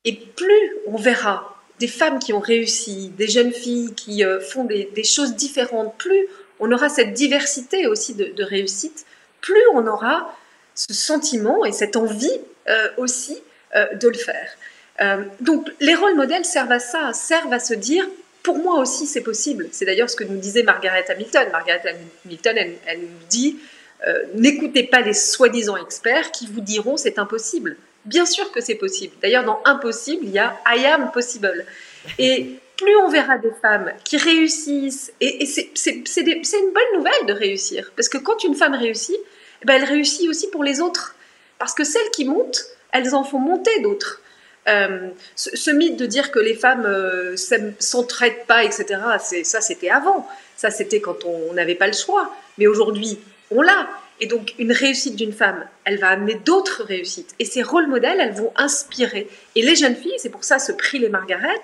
Et 0.05 0.15
plus 0.15 0.77
on 0.87 0.97
verra 0.97 1.57
des 1.79 1.89
femmes 1.89 2.19
qui 2.19 2.33
ont 2.33 2.41
réussi, 2.41 3.09
des 3.17 3.27
jeunes 3.27 3.53
filles 3.53 3.95
qui 3.95 4.25
euh, 4.25 4.41
font 4.41 4.65
des, 4.65 5.05
choses 5.05 5.35
différentes, 5.35 5.97
plus 5.97 6.29
on 6.61 6.71
aura 6.71 6.89
cette 6.89 7.13
diversité 7.13 7.87
aussi 7.87 8.15
de, 8.15 8.45
réussite, 8.45 9.05
plus 9.41 9.63
on 9.73 9.87
aura 9.87 10.33
ce 10.75 10.95
sentiment 10.95 11.65
et 11.65 11.73
cette 11.73 11.97
envie 11.97 12.41
euh, 12.69 12.89
aussi 12.99 13.39
euh, 13.75 13.93
de 13.95 14.09
le 14.09 14.19
faire. 14.19 14.49
donc 15.41 15.73
les 15.81 15.97
rôles 15.97 16.15
modèles 16.15 16.45
servent 16.45 16.71
à 16.73 16.79
ça, 16.79 17.13
servent 17.13 17.53
à 17.53 17.59
se 17.59 17.75
dire 17.75 18.07
pour 18.43 18.59
moi 18.59 18.81
aussi, 18.81 19.07
c'est 19.07 19.21
possible. 19.21 19.69
C'est 19.73 19.85
d'ailleurs 19.85 20.11
ce 20.11 20.17
que 20.17 20.25
nous 20.25 20.39
disait 20.39 20.63
Margaret 20.63 21.05
Hamilton. 21.09 21.49
Margaret 21.53 21.83
Hamilton, 22.25 22.57
elle, 22.87 23.01
nous 23.01 23.27
dit 23.29 23.59
euh, 24.07 24.25
n'écoutez 24.35 24.85
pas 24.85 25.01
les 25.01 25.15
soi-disant 25.15 25.77
experts 25.77 26.33
qui 26.33 26.47
vous 26.47 26.61
diront 26.61 26.97
c'est 26.97 27.19
impossible. 27.19 27.77
Bien 28.05 28.27
sûr 28.27 28.51
que 28.51 28.61
c'est 28.61 28.75
possible. 28.75 29.15
D'ailleurs, 29.23 29.45
dans 29.45 29.61
impossible, 29.65 30.25
il 30.25 30.33
y 30.33 30.39
a 30.39 30.59
I 30.67 30.87
am 30.87 31.13
possible. 31.13 31.65
Et 32.19 32.59
plus 32.77 32.97
on 32.97 33.09
verra 33.09 33.39
des 33.39 33.53
femmes 33.63 33.93
qui 34.05 34.17
réussissent, 34.17 35.13
et, 35.21 35.47
c'est 35.47 35.93
une 35.93 36.73
bonne 36.73 36.97
nouvelle 36.97 37.27
de 37.27 37.33
réussir, 37.33 37.93
parce 37.95 38.09
que 38.09 38.19
quand 38.19 38.43
une 38.43 38.57
femme 38.57 38.75
réussit, 38.75 39.17
eh 39.63 39.65
ben, 39.65 39.75
elle 39.75 39.85
réussit 39.85 40.29
aussi 40.29 40.51
pour 40.51 40.65
les 40.65 40.81
autres. 40.81 41.15
Parce 41.59 41.75
que 41.75 41.85
celles 41.85 42.11
qui 42.13 42.25
montent, 42.25 42.65
elles 42.91 43.15
en 43.15 43.23
font 43.23 43.39
monter 43.39 43.81
d'autres. 43.83 44.21
Euh, 44.69 45.09
ce, 45.35 45.71
mythe 45.73 45.97
de 45.97 46.07
dire 46.07 46.31
que 46.31 46.39
les 46.39 46.55
femmes 46.55 46.87
euh, 46.87 47.35
s'entraident 47.79 48.47
pas, 48.47 48.63
etc., 48.65 49.01
ça 49.43 49.61
c'était 49.61 49.91
avant. 49.91 50.29
Ça 50.57 50.71
c'était 50.71 51.01
quand 51.01 51.25
on 51.25 51.53
n'avait 51.55 51.75
pas 51.75 51.89
le 51.89 51.93
choix. 51.93 52.33
Mais 52.59 52.67
aujourd'hui, 52.67 53.19
on 53.51 53.63
l'a. 53.63 53.89
Et 54.21 54.27
donc, 54.27 54.55
une 54.59 54.71
réussite 54.71 55.17
d'une 55.17 55.33
femme, 55.33 55.67
elle 55.85 55.99
va 55.99 56.11
amener 56.11 56.35
d'autres 56.35 56.85
réussites. 56.85 57.35
Et 57.41 57.45
ces 57.45 57.63
rôles 57.63 57.89
modèles, 57.89 58.21
elles 58.21 58.35
vont 58.35 58.53
inspirer. 58.55 59.29
Et 59.57 59.63
les 59.63 59.75
jeunes 59.75 59.97
filles, 59.97 60.15
c'est 60.19 60.29
pour 60.29 60.45
ça 60.45 60.61
ce 60.61 60.71
prix 60.71 61.01
Les 61.01 61.09
Margaret, 61.09 61.63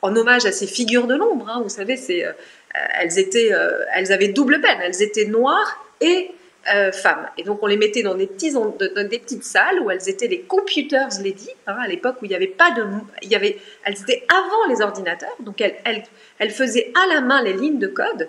en 0.00 0.16
hommage 0.16 0.46
à 0.46 0.52
ces 0.52 0.66
figures 0.66 1.06
de 1.06 1.14
l'ombre. 1.14 1.50
Hein, 1.50 1.60
vous 1.62 1.68
savez, 1.68 2.00
euh, 2.24 2.32
elles, 2.98 3.18
étaient, 3.18 3.52
elles 3.94 4.12
avaient 4.12 4.28
double 4.28 4.62
peine. 4.62 4.78
Elles 4.82 5.02
étaient 5.02 5.26
noires 5.26 5.84
et 6.00 6.30
euh, 6.74 6.92
femmes. 6.92 7.26
Et 7.38 7.42
donc 7.42 7.62
on 7.62 7.66
les 7.66 7.76
mettait 7.76 8.02
dans 8.02 8.14
des, 8.14 8.26
dans 8.26 9.08
des 9.08 9.18
petites 9.18 9.44
salles 9.44 9.80
où 9.80 9.90
elles 9.90 10.08
étaient 10.08 10.28
les 10.28 10.42
computers 10.42 11.08
lady, 11.22 11.48
hein, 11.66 11.76
à 11.80 11.88
l'époque 11.88 12.16
où 12.20 12.26
il 12.26 12.28
n'y 12.28 12.34
avait 12.34 12.46
pas 12.46 12.70
de... 12.72 12.84
Il 13.22 13.28
y 13.30 13.34
avait, 13.34 13.58
elles 13.84 14.00
étaient 14.00 14.26
avant 14.28 14.66
les 14.68 14.82
ordinateurs, 14.82 15.34
donc 15.40 15.60
elles, 15.60 15.76
elles, 15.84 16.02
elles, 16.38 16.50
faisaient 16.50 16.92
à 17.02 17.14
la 17.14 17.20
main 17.22 17.42
les 17.42 17.54
lignes 17.54 17.78
de 17.78 17.86
code. 17.86 18.28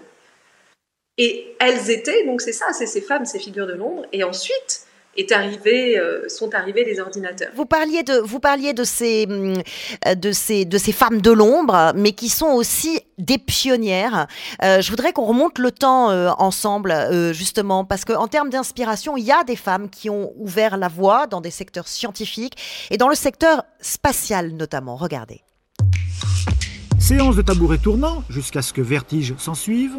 Et 1.18 1.56
elles 1.60 1.92
étaient, 1.92 2.26
donc 2.26 2.42
c'est 2.42 2.54
ça, 2.54 2.72
c'est 2.72 2.88
ces 2.88 3.02
femmes, 3.02 3.26
ces 3.26 3.38
figures 3.38 3.68
de 3.68 3.74
l'ombre. 3.74 4.06
Et 4.14 4.24
ensuite, 4.24 4.81
est 5.18 5.32
arrivé, 5.32 5.98
euh, 5.98 6.28
sont 6.30 6.54
arrivés 6.56 6.86
les 6.86 7.00
ordinateurs. 7.00 7.50
Vous 7.56 7.66
parliez 7.66 8.04
de, 8.04 8.20
vous 8.20 8.40
parliez 8.40 8.74
de 8.74 8.84
ces, 8.84 9.26
de 9.26 10.32
ces, 10.32 10.66
de 10.66 10.78
ces 10.78 10.92
femmes 10.92 11.22
de 11.22 11.32
l'ombre, 11.32 11.92
mais 11.96 12.14
qui 12.14 12.30
sont 12.30 12.48
aussi 12.48 13.02
des 13.18 13.38
pionnières. 13.38 14.28
Euh, 14.64 14.82
je 14.82 14.90
voudrais 14.90 15.12
qu'on 15.14 15.26
remonte 15.26 15.60
le 15.60 15.72
temps 15.72 16.10
euh, 16.10 16.30
ensemble, 16.38 16.94
justement, 17.34 17.86
parce 17.86 18.06
qu'en 18.06 18.28
termes 18.28 18.50
d'inspiration, 18.50 19.18
il 19.18 19.26
y 19.26 19.32
a 19.32 19.44
des 19.44 19.56
femmes 19.56 19.90
qui 19.90 20.10
ont 20.10 20.34
ouvert 20.38 20.78
la 20.78 20.88
voie 20.88 21.28
dans 21.28 21.42
des 21.42 21.52
secteurs 21.52 21.88
scientifiques 21.88 22.58
et 22.90 22.98
dans 22.98 23.10
le 23.10 23.16
secteur 23.16 23.64
spatial 23.82 24.52
notamment. 24.52 24.96
Regardez. 24.96 25.42
Séance 27.00 27.36
de 27.36 27.42
tabouret 27.42 27.78
tournant 27.78 28.24
jusqu'à 28.30 28.62
ce 28.62 28.72
que 28.72 28.82
vertige 28.82 29.36
s'ensuive, 29.38 29.94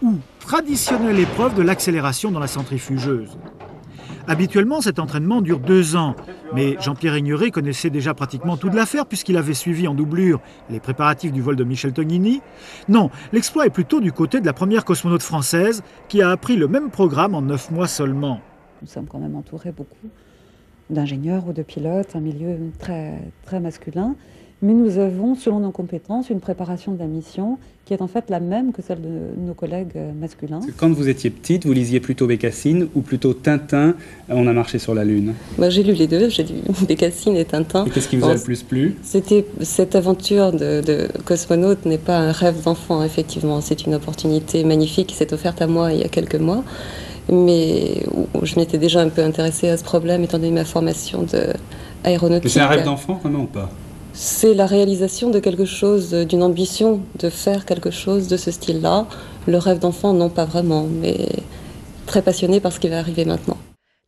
ou 0.00 0.18
traditionnelle 0.40 1.18
épreuve 1.18 1.54
de 1.54 1.62
l'accélération 1.62 2.30
dans 2.30 2.40
la 2.40 2.46
centrifugeuse. 2.46 3.36
Habituellement, 4.28 4.80
cet 4.80 4.98
entraînement 4.98 5.42
dure 5.42 5.58
deux 5.58 5.96
ans, 5.96 6.14
mais 6.54 6.76
Jean-Pierre 6.80 7.16
Ignoré 7.16 7.50
connaissait 7.50 7.90
déjà 7.90 8.14
pratiquement 8.14 8.56
toute 8.56 8.74
l'affaire 8.74 9.06
puisqu'il 9.06 9.36
avait 9.36 9.54
suivi 9.54 9.88
en 9.88 9.94
doublure 9.94 10.40
les 10.70 10.80
préparatifs 10.80 11.32
du 11.32 11.42
vol 11.42 11.56
de 11.56 11.64
Michel 11.64 11.92
Tognini. 11.92 12.40
Non, 12.88 13.10
l'exploit 13.32 13.66
est 13.66 13.70
plutôt 13.70 14.00
du 14.00 14.12
côté 14.12 14.40
de 14.40 14.46
la 14.46 14.52
première 14.52 14.84
cosmonaute 14.84 15.22
française 15.22 15.82
qui 16.08 16.22
a 16.22 16.30
appris 16.30 16.56
le 16.56 16.68
même 16.68 16.90
programme 16.90 17.34
en 17.34 17.42
neuf 17.42 17.70
mois 17.70 17.88
seulement. 17.88 18.40
Nous 18.80 18.88
sommes 18.88 19.06
quand 19.06 19.18
même 19.18 19.34
entourés 19.34 19.72
beaucoup 19.72 20.08
d'ingénieurs 20.88 21.48
ou 21.48 21.52
de 21.52 21.62
pilotes, 21.62 22.14
un 22.14 22.20
milieu 22.20 22.58
très, 22.78 23.18
très 23.44 23.60
masculin 23.60 24.14
mais 24.62 24.72
nous 24.72 24.98
avons, 24.98 25.34
selon 25.34 25.58
nos 25.60 25.72
compétences, 25.72 26.30
une 26.30 26.40
préparation 26.40 26.92
de 26.92 26.98
la 26.98 27.06
mission 27.06 27.58
qui 27.84 27.94
est 27.94 28.00
en 28.00 28.06
fait 28.06 28.30
la 28.30 28.38
même 28.38 28.72
que 28.72 28.80
celle 28.80 29.00
de 29.00 29.08
nos 29.44 29.54
collègues 29.54 29.96
euh, 29.96 30.12
masculins. 30.18 30.60
Quand 30.76 30.92
vous 30.92 31.08
étiez 31.08 31.30
petite, 31.30 31.66
vous 31.66 31.72
lisiez 31.72 31.98
plutôt 31.98 32.28
Bécassine 32.28 32.86
ou 32.94 33.00
plutôt 33.00 33.34
Tintin 33.34 33.96
On 34.28 34.46
a 34.46 34.52
marché 34.52 34.78
sur 34.78 34.94
la 34.94 35.04
Lune? 35.04 35.34
Bah, 35.58 35.68
J'ai 35.68 35.82
lu 35.82 35.92
les 35.94 36.06
deux, 36.06 36.28
j'ai 36.28 36.44
lu 36.44 36.54
Bécassine 36.86 37.36
et 37.36 37.44
Tintin. 37.44 37.86
Et 37.86 37.90
qu'est-ce 37.90 38.08
qui 38.08 38.16
vous 38.16 38.28
a 38.28 38.34
le 38.34 38.40
plus 38.40 38.62
plu? 38.62 38.94
C'était 39.02 39.44
cette 39.62 39.96
aventure 39.96 40.52
de, 40.52 40.80
de 40.80 41.08
cosmonaute 41.24 41.84
n'est 41.84 41.98
pas 41.98 42.18
un 42.18 42.30
rêve 42.30 42.62
d'enfant, 42.62 43.02
effectivement. 43.02 43.60
C'est 43.60 43.84
une 43.84 43.96
opportunité 43.96 44.62
magnifique 44.62 45.08
qui 45.08 45.16
s'est 45.16 45.34
offerte 45.34 45.60
à 45.60 45.66
moi 45.66 45.92
il 45.92 45.98
y 45.98 46.04
a 46.04 46.08
quelques 46.08 46.36
mois 46.36 46.62
mais 47.30 48.02
je 48.42 48.58
m'étais 48.58 48.78
déjà 48.78 49.00
un 49.00 49.08
peu 49.08 49.22
intéressée 49.22 49.68
à 49.68 49.76
ce 49.76 49.84
problème 49.84 50.24
étant 50.24 50.38
donné 50.38 50.50
ma 50.50 50.64
formation 50.64 51.24
d'aéronautique. 52.04 52.50
C'est 52.50 52.60
un 52.60 52.66
rêve 52.66 52.84
d'enfant 52.84 53.20
quand 53.22 53.28
même 53.28 53.42
ou 53.42 53.46
pas? 53.46 53.70
C'est 54.12 54.54
la 54.54 54.66
réalisation 54.66 55.30
de 55.30 55.38
quelque 55.38 55.64
chose, 55.64 56.10
d'une 56.12 56.42
ambition 56.42 57.00
de 57.18 57.30
faire 57.30 57.64
quelque 57.64 57.90
chose 57.90 58.28
de 58.28 58.36
ce 58.36 58.50
style-là. 58.50 59.06
Le 59.46 59.58
rêve 59.58 59.78
d'enfant, 59.78 60.12
non 60.12 60.28
pas 60.28 60.44
vraiment, 60.44 60.86
mais 60.86 61.28
très 62.06 62.22
passionné 62.22 62.60
par 62.60 62.72
ce 62.72 62.80
qui 62.80 62.88
va 62.88 62.98
arriver 62.98 63.24
maintenant. 63.24 63.56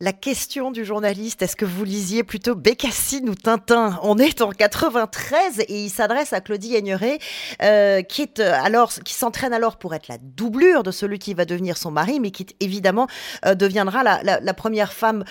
La 0.00 0.12
question 0.12 0.73
du 0.73 0.84
journaliste, 0.84 1.40
est-ce 1.40 1.54
que 1.54 1.64
vous 1.64 1.84
lisiez 1.84 2.25
plutôt 2.25 2.56
Bécassine 2.56 3.30
ou 3.30 3.34
Tintin? 3.34 3.99
On 4.02 4.18
est 4.18 4.42
en 4.42 4.50
93 4.50 5.61
et 5.61 5.84
il 5.84 5.88
s'adresse 5.88 6.32
à 6.32 6.40
Claudie 6.40 6.75
Aigneret, 6.75 7.20
euh, 7.62 8.02
euh, 8.18 8.82
qui 9.04 9.14
s'entraîne 9.14 9.52
alors 9.52 9.76
pour 9.76 9.94
être 9.94 10.08
la 10.08 10.18
doublure 10.18 10.82
de 10.82 10.90
celui 10.90 11.20
qui 11.20 11.32
va 11.32 11.44
devenir 11.44 11.78
son 11.78 11.92
mari, 11.92 12.18
mais 12.18 12.32
qui 12.32 12.44
évidemment 12.58 13.06
euh, 13.46 13.54
deviendra 13.54 14.02
la, 14.02 14.54
première 14.54 14.92
femme 14.92 15.25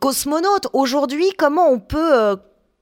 cosmonaute. 0.00 0.66
Aujourd'hui, 0.72 1.30
comment 1.38 1.70
on 1.70 1.78
peut 1.78 2.36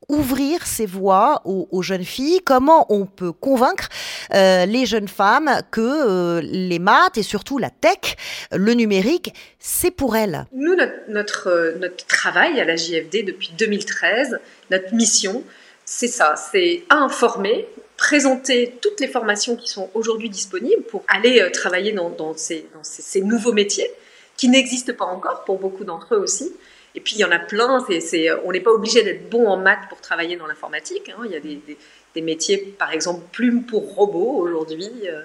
ouvrir 0.08 0.66
ses 0.66 0.87
voies 0.87 1.42
aux, 1.44 1.82
jeunes 1.82 2.04
filles 2.04 2.40
Comment 2.44 2.87
on 2.92 3.06
peut 3.06 3.32
convaincre 3.32 3.88
euh, 4.34 4.66
les 4.66 4.87
jeunes 4.87 5.08
femmes 5.08 5.61
que 5.70 5.80
euh, 5.80 6.40
les 6.42 6.78
maths 6.78 7.18
et 7.18 7.23
surtout 7.23 7.58
la 7.58 7.70
tech, 7.70 8.16
le 8.52 8.73
numérique, 8.73 9.32
c'est 9.58 9.90
pour 9.90 10.16
elles? 10.16 10.46
Nous, 10.52 10.76
notre, 11.08 11.49
euh, 11.49 11.88
travail 12.08 12.61
à 12.61 12.64
la 12.64 12.76
JFD 12.76 13.23
depuis 13.23 13.50
2013, 13.58 14.38
notre 14.70 14.94
mission, 14.94 15.42
c'est 15.84 16.08
ça, 16.08 16.34
c'est 16.37 16.84
informer, 16.90 17.66
présenter 17.96 18.76
toutes 18.80 19.00
les 19.00 19.08
formations 19.08 19.56
qui 19.56 19.68
sont 19.68 19.90
aujourd'hui 19.94 20.30
disponibles 20.30 20.82
pour 20.82 21.04
aller 21.08 21.46
travailler 21.52 21.94
ces, 22.37 22.66
dans 22.75 22.82
ces 22.82 23.20
nouveaux 23.20 23.52
métiers 23.52 23.90
qui 24.37 24.49
n'existent 24.49 24.94
pas 24.94 25.04
encore 25.04 25.44
pour 25.44 25.58
beaucoup 25.58 25.84
d'entre 25.84 26.14
eux 26.14 26.18
aussi. 26.18 26.52
Et 26.95 27.01
puis 27.01 27.17
il 27.17 27.19
y 27.19 27.25
en 27.25 27.31
a 27.31 27.39
plein. 27.39 27.85
C'est, 28.01 28.31
on 28.45 28.53
n'est 28.53 28.61
pas 28.61 28.71
obligé 28.71 29.03
d'être 29.03 29.29
bon 29.29 29.47
en 29.47 29.57
maths 29.57 29.89
pour 29.89 30.01
travailler 30.01 30.37
dans 30.37 30.47
l'informatique. 30.47 31.11
Hein. 31.11 31.23
Il 31.25 31.33
y 31.33 31.37
a 31.37 31.41
des, 31.41 32.23
métiers, 32.23 32.59
par 32.59 32.93
exemple, 32.93 33.25
plume 33.33 33.65
pour 33.65 33.95
robot 33.95 34.37
aujourd'hui. 34.39 34.91
Euh, 35.07 35.23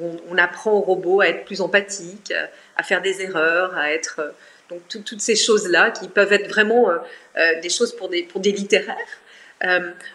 on, 0.00 0.38
apprend 0.38 0.72
aux 0.72 0.80
robots 0.80 1.20
à 1.20 1.28
être 1.28 1.44
plus 1.44 1.60
empathiques, 1.60 2.32
à 2.76 2.82
faire 2.82 3.02
des 3.02 3.20
erreurs, 3.20 3.76
à 3.76 3.92
être 3.92 4.20
euh, 4.20 4.30
donc 4.70 4.80
toutes 4.88 5.20
ces 5.20 5.36
choses-là 5.36 5.90
qui 5.90 6.08
peuvent 6.08 6.32
être 6.32 6.48
vraiment 6.48 6.90
euh, 6.90 7.60
des 7.60 7.68
choses 7.68 7.94
pour 7.94 8.08
des, 8.08 8.22
pour 8.22 8.40
des 8.40 8.52
littéraires. 8.52 8.96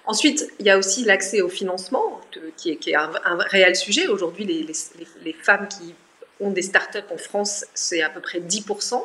ensuite, 0.06 0.52
il 0.60 0.66
y 0.66 0.70
a 0.70 0.78
aussi 0.78 1.06
l'accès 1.06 1.42
au 1.42 1.48
financement, 1.48 2.20
qui 2.58 2.72
est, 2.72 2.88
est 2.88 2.96
un, 2.96 3.12
réel 3.38 3.76
sujet. 3.76 4.08
Aujourd'hui, 4.08 4.46
les, 4.46 4.64
les, 4.64 5.08
les, 5.24 5.34
femmes 5.34 5.68
qui 5.70 5.94
ont 6.40 6.50
des 6.50 6.64
startups 6.64 7.08
en 7.12 7.18
France, 7.18 7.66
c'est 7.76 8.02
à 8.02 8.10
peu 8.10 8.20
près 8.20 8.40
10%. 8.40 9.02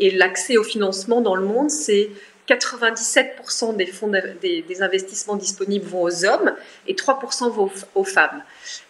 Et 0.00 0.10
l'accès 0.10 0.56
au 0.56 0.64
financement 0.64 1.20
dans 1.20 1.36
le 1.36 1.44
monde, 1.44 1.70
c'est 1.70 2.10
97% 2.48 3.76
des, 3.76 3.86
fonds 3.86 4.08
des, 4.08 4.82
investissements 4.82 5.36
disponibles 5.36 5.86
vont 5.86 6.02
aux 6.02 6.24
hommes 6.24 6.54
et 6.86 6.94
3% 6.94 7.50
vont 7.50 7.70
aux, 7.94 8.04
femmes. 8.04 8.42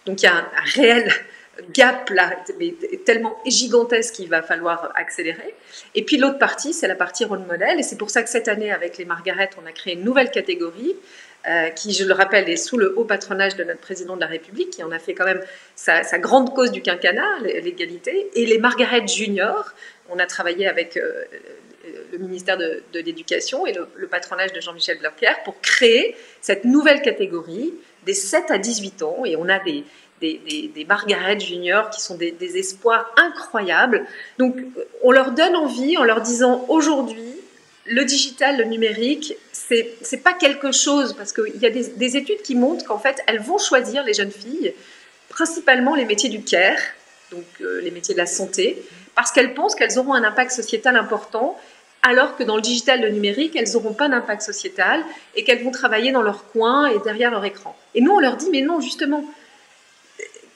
Donc 0.07 0.23
il 0.23 0.27
y 0.27 0.29
a 0.29 0.37
un, 0.37 0.47
réel 0.75 1.11
gap 1.73 2.11
là, 2.11 2.33
tellement 3.05 3.37
gigantesque 3.47 4.15
qu'il 4.15 4.29
va 4.29 4.43
falloir 4.43 4.91
accélérer. 4.97 5.55
Et 5.95 6.05
puis 6.05 6.17
l'autre 6.17 6.39
partie, 6.39 6.73
c'est 6.73 6.89
la 6.89 6.97
partie 6.97 7.25
rôle 7.25 7.41
modèle. 7.41 7.79
Et 7.79 7.83
c'est 7.85 7.97
pour 7.97 8.11
ça 8.11 8.23
que 8.25 8.29
cette 8.29 8.49
année, 8.49 8.73
avec 8.73 8.99
les 8.99 9.05
Margaret, 9.05 9.51
on 9.63 9.67
a 9.67 9.73
créé 9.73 9.95
une 9.95 10.03
nouvelle 10.03 10.33
catégorie 10.33 10.97
euh, 11.47 11.69
qui, 11.69 11.93
je 11.93 12.05
le 12.05 12.15
rappelle, 12.15 12.49
est 12.49 12.57
sous 12.57 12.79
le 12.79 12.99
haut 12.99 13.05
patronage 13.05 13.55
de 13.55 13.65
notre 13.65 13.81
président 13.81 14.17
de 14.17 14.21
la 14.21 14.27
République, 14.27 14.71
qui 14.71 14.83
en 14.83 14.91
a 14.91 14.99
fait 14.99 15.15
quand 15.15 15.27
même 15.27 15.43
sa, 15.77 16.03
sa 16.03 16.19
grande 16.19 16.55
cause 16.55 16.73
du 16.73 16.81
quinquennat, 16.81 17.39
l'égalité. 17.43 18.31
Et 18.35 18.47
les 18.47 18.59
Margaret 18.59 19.07
Juniors, 19.07 19.75
on 20.09 20.19
a 20.19 20.27
travaillé 20.27 20.67
avec 20.67 20.97
euh, 20.97 21.25
le 22.13 22.19
ministère 22.19 22.57
de, 22.57 22.83
l'Éducation 22.95 23.67
et 23.67 23.73
le, 23.73 24.07
patronage 24.07 24.53
de 24.53 24.61
Jean-Michel 24.61 24.99
Blanquer 24.99 25.33
pour 25.45 25.61
créer 25.61 26.17
cette 26.41 26.65
nouvelle 26.65 27.03
catégorie 27.03 27.75
des 28.05 28.15
7 28.15 28.51
à 28.51 28.59
18 28.59 29.03
ans. 29.03 29.25
Et 29.25 29.37
on 29.37 29.49
a 29.49 29.59
des, 29.59 29.85
des, 30.21 30.87
Margaret 30.89 31.39
Junior 31.41 31.91
qui 31.91 32.01
sont 32.01 32.17
des, 32.17 32.35
espoirs 32.57 33.13
incroyables. 33.17 34.07
Donc, 34.39 34.57
on 35.03 35.11
leur 35.11 35.33
donne 35.33 35.57
envie 35.57 35.97
en 35.97 36.05
leur 36.05 36.21
disant 36.21 36.65
aujourd'hui, 36.69 37.35
le 37.87 38.05
digital, 38.05 38.57
le 38.57 38.65
numérique, 38.65 39.35
c'est 39.53 39.97
n'est 40.11 40.19
pas 40.19 40.33
quelque 40.33 40.73
chose, 40.73 41.13
parce 41.15 41.33
qu'il 41.33 41.57
y 41.61 41.67
a 41.67 41.71
des, 41.71 42.17
études 42.17 42.41
qui 42.43 42.55
montrent 42.55 42.85
qu'en 42.85 42.99
fait, 42.99 43.23
elles 43.27 43.41
vont 43.41 43.59
choisir, 43.59 44.05
les 44.05 44.15
jeunes 44.15 44.31
filles, 44.31 44.75
principalement 45.29 45.95
les 45.95 46.07
métiers 46.07 46.31
du 46.31 46.43
care, 46.43 46.79
donc 47.31 47.45
euh, 47.61 47.81
les 47.83 47.91
métiers 47.91 48.15
de 48.15 48.21
la 48.21 48.27
santé, 48.27 48.83
parce 49.14 49.33
qu'elles 49.33 49.54
pensent 49.54 49.75
qu'elles 49.75 49.99
auront 49.99 50.14
un 50.14 50.25
impact 50.25 50.50
sociétal 50.50 50.97
important, 50.97 51.59
alors 52.02 52.37
que 52.37 52.42
dans 52.42 52.56
le 52.56 52.62
digital, 52.62 53.00
le 53.00 53.09
numérique, 53.09 53.56
elles 53.56 53.73
n'auront 53.73 53.94
pas 53.94 54.09
d'impact 54.09 54.42
sociétal 54.42 55.02
et 55.35 55.44
qu'elles 55.44 55.64
vont 55.64 55.71
travailler 55.71 56.12
dans 56.12 56.23
leur 56.23 56.47
coin 56.49 56.87
et 56.87 56.99
derrière 56.99 57.30
leur 57.30 57.44
écran. 57.44 57.75
Et 57.94 58.02
nous, 58.02 58.12
on 58.12 58.21
leur 58.21 58.37
dit, 58.37 58.50
mais 58.52 58.61
non, 58.61 58.80
justement, 58.80 59.25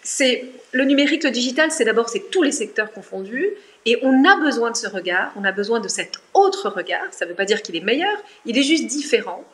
c'est 0.03 0.45
le 0.73 0.85
numérique, 0.85 1.25
le 1.25 1.31
digital, 1.31 1.71
c'est 1.71 1.85
d'abord 1.85 2.11
c'est 2.11 2.31
tous 2.31 2.43
les 2.43 2.53
secteurs 2.53 2.93
confondus, 2.93 3.49
et 3.87 3.99
on 4.03 4.25
a 4.25 4.37
besoin 4.37 4.71
de 4.71 4.77
ce 4.77 4.87
regard, 4.87 5.33
on 5.37 5.45
a 5.45 5.53
besoin 5.53 5.81
de 5.81 5.89
cet 5.89 6.21
autre 6.35 6.69
regard. 6.69 7.07
Ça 7.11 7.25
ne 7.25 7.31
veut 7.31 7.37
pas 7.37 7.47
dire 7.47 7.63
qu'il 7.63 7.77
est 7.77 7.81
meilleur, 7.81 8.17
il 8.45 8.59
est 8.59 8.63
juste 8.63 8.87
différent 8.87 9.45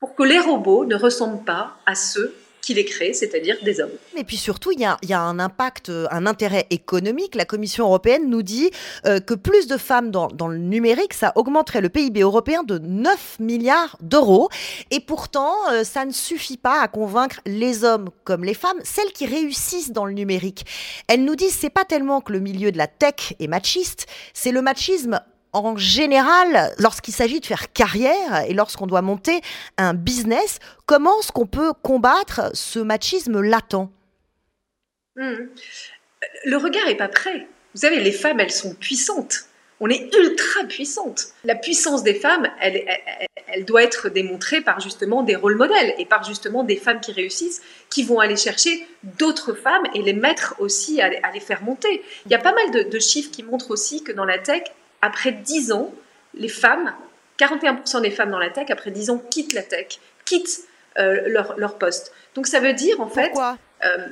pour 0.00 0.16
que 0.16 0.24
les 0.24 0.40
robots 0.40 0.84
ne 0.84 0.96
ressemblent 0.96 1.44
pas 1.44 1.76
à 1.86 1.94
ceux 1.94 2.34
qui 2.66 2.74
les 2.74 2.84
crée, 2.84 3.12
c'est-à-dire 3.12 3.56
des 3.62 3.80
hommes. 3.80 3.92
Et 4.16 4.24
puis 4.24 4.36
surtout, 4.36 4.72
il 4.72 4.80
y 4.80 4.84
a, 4.84 5.20
un 5.20 5.38
impact, 5.38 5.88
un 6.10 6.26
intérêt 6.26 6.66
économique. 6.70 7.36
La 7.36 7.44
Commission 7.44 7.84
européenne 7.84 8.28
nous 8.28 8.42
dit 8.42 8.72
euh, 9.06 9.20
que 9.20 9.34
plus 9.34 9.68
de 9.68 9.76
femmes 9.76 10.10
dans, 10.10 10.48
le 10.48 10.58
numérique, 10.58 11.14
ça 11.14 11.32
augmenterait 11.36 11.80
le 11.80 11.90
PIB 11.90 12.22
européen 12.22 12.64
de 12.64 12.78
9 12.78 13.36
milliards 13.38 13.96
d'euros. 14.00 14.48
Et 14.90 14.98
pourtant, 14.98 15.54
euh, 15.70 15.84
ça 15.84 16.04
ne 16.04 16.10
suffit 16.10 16.56
pas 16.56 16.80
à 16.82 16.88
convaincre 16.88 17.40
les 17.46 17.84
hommes 17.84 18.10
comme 18.24 18.42
les 18.42 18.54
femmes, 18.54 18.80
celles 18.82 19.12
qui 19.12 19.26
réussissent 19.26 19.92
dans 19.92 20.04
le 20.04 20.12
numérique. 20.12 20.66
Elles 21.06 21.24
nous 21.24 21.36
disent 21.36 21.54
c'est 21.54 21.70
pas 21.70 21.84
tellement 21.84 22.20
que 22.20 22.32
le 22.32 22.40
milieu 22.40 22.72
de 22.72 22.78
la 22.78 22.88
tech 22.88 23.34
est 23.38 23.46
machiste, 23.46 24.08
c'est 24.34 24.50
le 24.50 24.60
machisme 24.60 25.20
en 25.64 25.76
général, 25.76 26.74
lorsqu'il 26.78 27.14
s'agit 27.14 27.40
de 27.40 27.46
faire 27.46 27.72
carrière 27.72 28.44
et 28.48 28.54
lorsqu'on 28.54 28.86
doit 28.86 29.02
monter 29.02 29.40
un 29.78 29.94
business, 29.94 30.58
comment 30.86 31.20
est-ce 31.20 31.32
qu'on 31.32 31.46
peut 31.46 31.72
combattre 31.82 32.50
ce 32.54 32.78
machisme 32.78 33.40
latent? 33.40 33.88
Hmm. 35.16 35.46
Le 36.44 36.56
regard 36.56 36.86
n'est 36.86 36.96
pas 36.96 37.08
prêt. 37.08 37.46
Vous 37.74 37.80
savez, 37.80 38.00
les 38.00 38.12
femmes, 38.12 38.40
elles 38.40 38.52
sont 38.52 38.74
puissantes. 38.74 39.46
On 39.80 39.90
est 39.90 40.14
ultra 40.14 40.64
puissante. 40.64 41.26
La 41.44 41.54
puissance 41.54 42.02
des 42.02 42.14
femmes, 42.14 42.48
elle, 42.60 43.64
doit 43.66 43.82
être 43.82 44.08
démontrée 44.08 44.62
par 44.62 44.80
justement 44.80 45.22
des 45.22 45.36
rôles 45.36 45.56
modèles 45.56 45.94
et 45.98 46.06
par 46.06 46.24
justement 46.24 46.64
des 46.64 46.76
femmes 46.76 47.00
qui 47.00 47.12
réussissent, 47.12 47.60
qui 47.90 48.02
vont 48.02 48.18
aller 48.18 48.36
chercher 48.36 48.86
d'autres 49.02 49.52
femmes 49.52 49.84
et 49.94 50.00
les 50.00 50.14
mettre 50.14 50.54
aussi 50.58 51.02
à, 51.02 51.10
les 51.32 51.40
faire 51.40 51.62
monter. 51.62 52.02
Il 52.24 52.32
y 52.32 52.34
a 52.34 52.38
pas 52.38 52.54
mal 52.54 52.70
de, 52.70 52.90
de 52.90 52.98
chiffres 52.98 53.30
qui 53.30 53.42
montrent 53.42 53.70
aussi 53.70 54.02
que 54.02 54.12
dans 54.12 54.24
la 54.24 54.38
tech, 54.38 54.62
après 55.02 55.32
10 55.32 55.72
ans, 55.72 55.92
les 56.34 56.48
femmes, 56.48 56.94
41% 57.38 58.02
des 58.02 58.10
femmes 58.10 58.30
dans 58.30 58.38
la 58.38 58.50
tech, 58.50 58.70
après 58.70 58.90
10 58.90 59.10
ans, 59.10 59.18
quittent 59.18 59.52
la 59.52 59.62
tech, 59.62 59.98
quittent 60.24 60.60
euh, 60.98 61.28
leur, 61.28 61.58
leur, 61.58 61.78
poste. 61.78 62.12
Donc 62.34 62.46
ça 62.46 62.60
veut 62.60 62.72
dire 62.72 63.00
en 63.00 63.08
fait... 63.08 63.30
Pourquoi? 63.30 63.58
euh, 63.84 64.08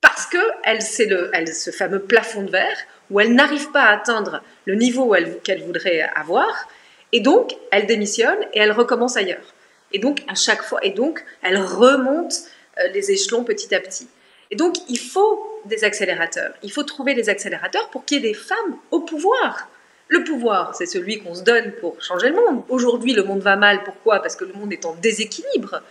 parce 0.00 0.26
que 0.26 0.38
elle, 0.64 0.82
c'est 0.82 1.06
le, 1.06 1.30
elle, 1.32 1.52
ce 1.52 1.70
fameux 1.70 2.00
plafond 2.00 2.42
de 2.42 2.50
verre 2.50 2.78
où 3.10 3.20
elle 3.20 3.34
n'arrive 3.34 3.70
pas 3.70 3.82
à 3.82 3.94
atteindre 3.94 4.42
le 4.64 4.74
niveau 4.74 5.14
qu'elle 5.42 5.62
voudrait 5.62 6.02
avoir, 6.14 6.68
et 7.12 7.20
donc 7.20 7.56
elle 7.70 7.86
démissionne 7.86 8.38
et 8.52 8.60
elle 8.60 8.72
recommence 8.72 9.16
ailleurs. 9.16 9.54
Et 9.92 9.98
donc 9.98 10.20
à 10.28 10.34
chaque 10.34 10.62
fois, 10.62 10.84
et 10.84 10.90
donc 10.90 11.24
elle 11.42 11.58
remonte 11.58 12.34
euh, 12.78 12.88
les 12.88 13.10
échelons 13.10 13.44
petit 13.44 13.74
à 13.74 13.80
petit. 13.80 14.08
Et 14.50 14.56
donc 14.56 14.76
il 14.88 14.98
faut 14.98 15.62
des 15.64 15.84
accélérateurs. 15.84 16.54
Il 16.62 16.70
faut 16.70 16.84
trouver 16.84 17.14
des 17.14 17.28
accélérateurs 17.28 17.88
pour 17.90 18.04
qu'il 18.04 18.18
y 18.18 18.26
ait 18.26 18.30
des 18.30 18.34
femmes 18.34 18.76
au 18.90 19.00
pouvoir. 19.00 19.68
Le 20.08 20.24
pouvoir, 20.24 20.74
c'est 20.74 20.86
celui 20.86 21.18
qu'on 21.18 21.34
se 21.34 21.42
donne 21.42 21.72
pour 21.80 22.02
changer 22.02 22.30
le 22.30 22.36
monde. 22.36 22.62
Aujourd'hui, 22.70 23.12
le 23.12 23.24
monde 23.24 23.40
va 23.40 23.56
mal. 23.56 23.84
Pourquoi? 23.84 24.20
Parce 24.20 24.36
que 24.36 24.44
le 24.46 24.54
monde 24.54 24.72
est 24.72 24.86
en 24.86 24.94
déséquilibre. 24.94 25.82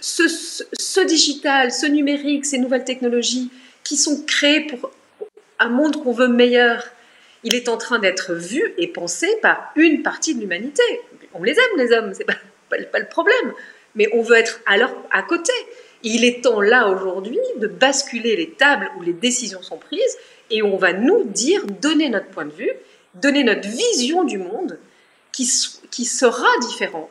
Ce, 0.00 1.06
digital, 1.06 1.70
ce 1.70 1.86
numérique, 1.86 2.44
ces 2.44 2.58
nouvelles 2.58 2.84
technologies 2.84 3.50
qui 3.84 3.96
sont 3.96 4.24
créées 4.24 4.62
pour 4.62 4.90
un 5.60 5.68
monde 5.68 6.02
qu'on 6.02 6.12
veut 6.12 6.26
meilleur, 6.26 6.84
il 7.44 7.54
est 7.54 7.68
en 7.68 7.76
train 7.76 8.00
d'être 8.00 8.34
vu 8.34 8.74
et 8.76 8.88
pensé 8.88 9.28
par 9.40 9.70
une 9.76 10.02
partie 10.02 10.34
de 10.34 10.40
l'humanité. 10.40 10.82
On 11.32 11.44
les 11.44 11.52
aime, 11.52 11.78
les 11.78 11.92
hommes, 11.92 12.12
c'est 12.14 12.24
pas, 12.24 12.34
pas, 12.68 12.98
le 12.98 13.08
problème. 13.08 13.54
Mais 13.94 14.08
on 14.12 14.22
veut 14.22 14.36
être 14.36 14.60
à, 14.66 14.76
leur, 14.76 14.92
à 15.12 15.22
côté. 15.22 15.52
Il 16.02 16.24
est 16.24 16.42
temps 16.42 16.60
là 16.60 16.88
aujourd'hui 16.88 17.38
de 17.58 17.68
basculer 17.68 18.34
les 18.34 18.50
tables 18.50 18.90
où 18.98 19.02
les 19.02 19.12
décisions 19.12 19.62
sont 19.62 19.78
prises 19.78 20.18
et 20.50 20.62
on 20.62 20.76
va 20.76 20.92
nous 20.92 21.24
dire, 21.24 21.64
donner 21.66 22.08
notre 22.08 22.28
point 22.28 22.46
de 22.46 22.52
vue 22.52 22.72
donner 23.20 23.44
notre 23.44 23.68
vision 23.68 24.24
du 24.24 24.38
monde 24.38 24.78
qui, 25.32 25.48
qui 25.90 26.04
sera 26.04 26.48
différent. 26.62 27.08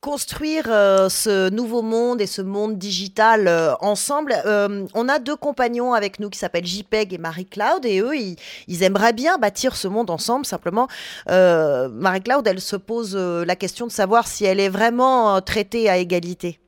Construire 0.00 0.64
euh, 0.68 1.10
ce 1.10 1.50
nouveau 1.50 1.82
monde 1.82 2.22
et 2.22 2.26
ce 2.26 2.40
monde 2.40 2.78
digital 2.78 3.46
euh, 3.46 3.74
ensemble. 3.80 4.34
Euh, 4.46 4.86
on 4.94 5.10
a 5.10 5.18
deux 5.18 5.36
compagnons 5.36 5.92
avec 5.92 6.20
nous 6.20 6.30
qui 6.30 6.38
s'appellent 6.38 6.64
JPEG 6.64 7.12
et 7.12 7.18
Marie-Claude 7.18 7.84
et 7.84 8.00
eux, 8.00 8.16
ils, 8.16 8.82
aimeraient 8.82 9.12
bien 9.12 9.36
bâtir 9.36 9.76
ce 9.76 9.88
monde 9.88 10.08
ensemble. 10.08 10.46
Simplement, 10.46 10.88
Marie-Claude, 11.28 12.46
elle 12.46 12.62
se 12.62 12.76
pose 12.76 13.14
la 13.14 13.56
question 13.56 13.86
de 13.86 13.92
savoir 13.92 14.26
si 14.26 14.46
elle 14.46 14.58
est 14.58 14.70
vraiment 14.70 15.38
traitée 15.42 15.90
à 15.90 15.98
égalité. 15.98 16.58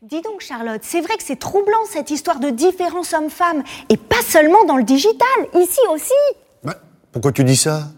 Dis 0.00 0.22
donc 0.22 0.40
Charlotte, 0.40 0.80
c'est 0.82 1.02
vrai 1.02 1.16
que 1.18 1.22
c'est 1.22 1.38
troublant 1.38 1.84
cette 1.86 2.10
histoire 2.10 2.40
de 2.40 2.48
différence 2.48 3.12
hommes-femmes, 3.12 3.62
et 3.90 3.96
pas 3.96 4.22
seulement 4.22 4.64
dans 4.64 4.76
le 4.76 4.84
digital, 4.84 5.28
ici 5.54 5.80
aussi. 5.90 6.12
Pourquoi 7.14 7.30
tu 7.30 7.44
dis 7.44 7.56
ça? 7.56 7.90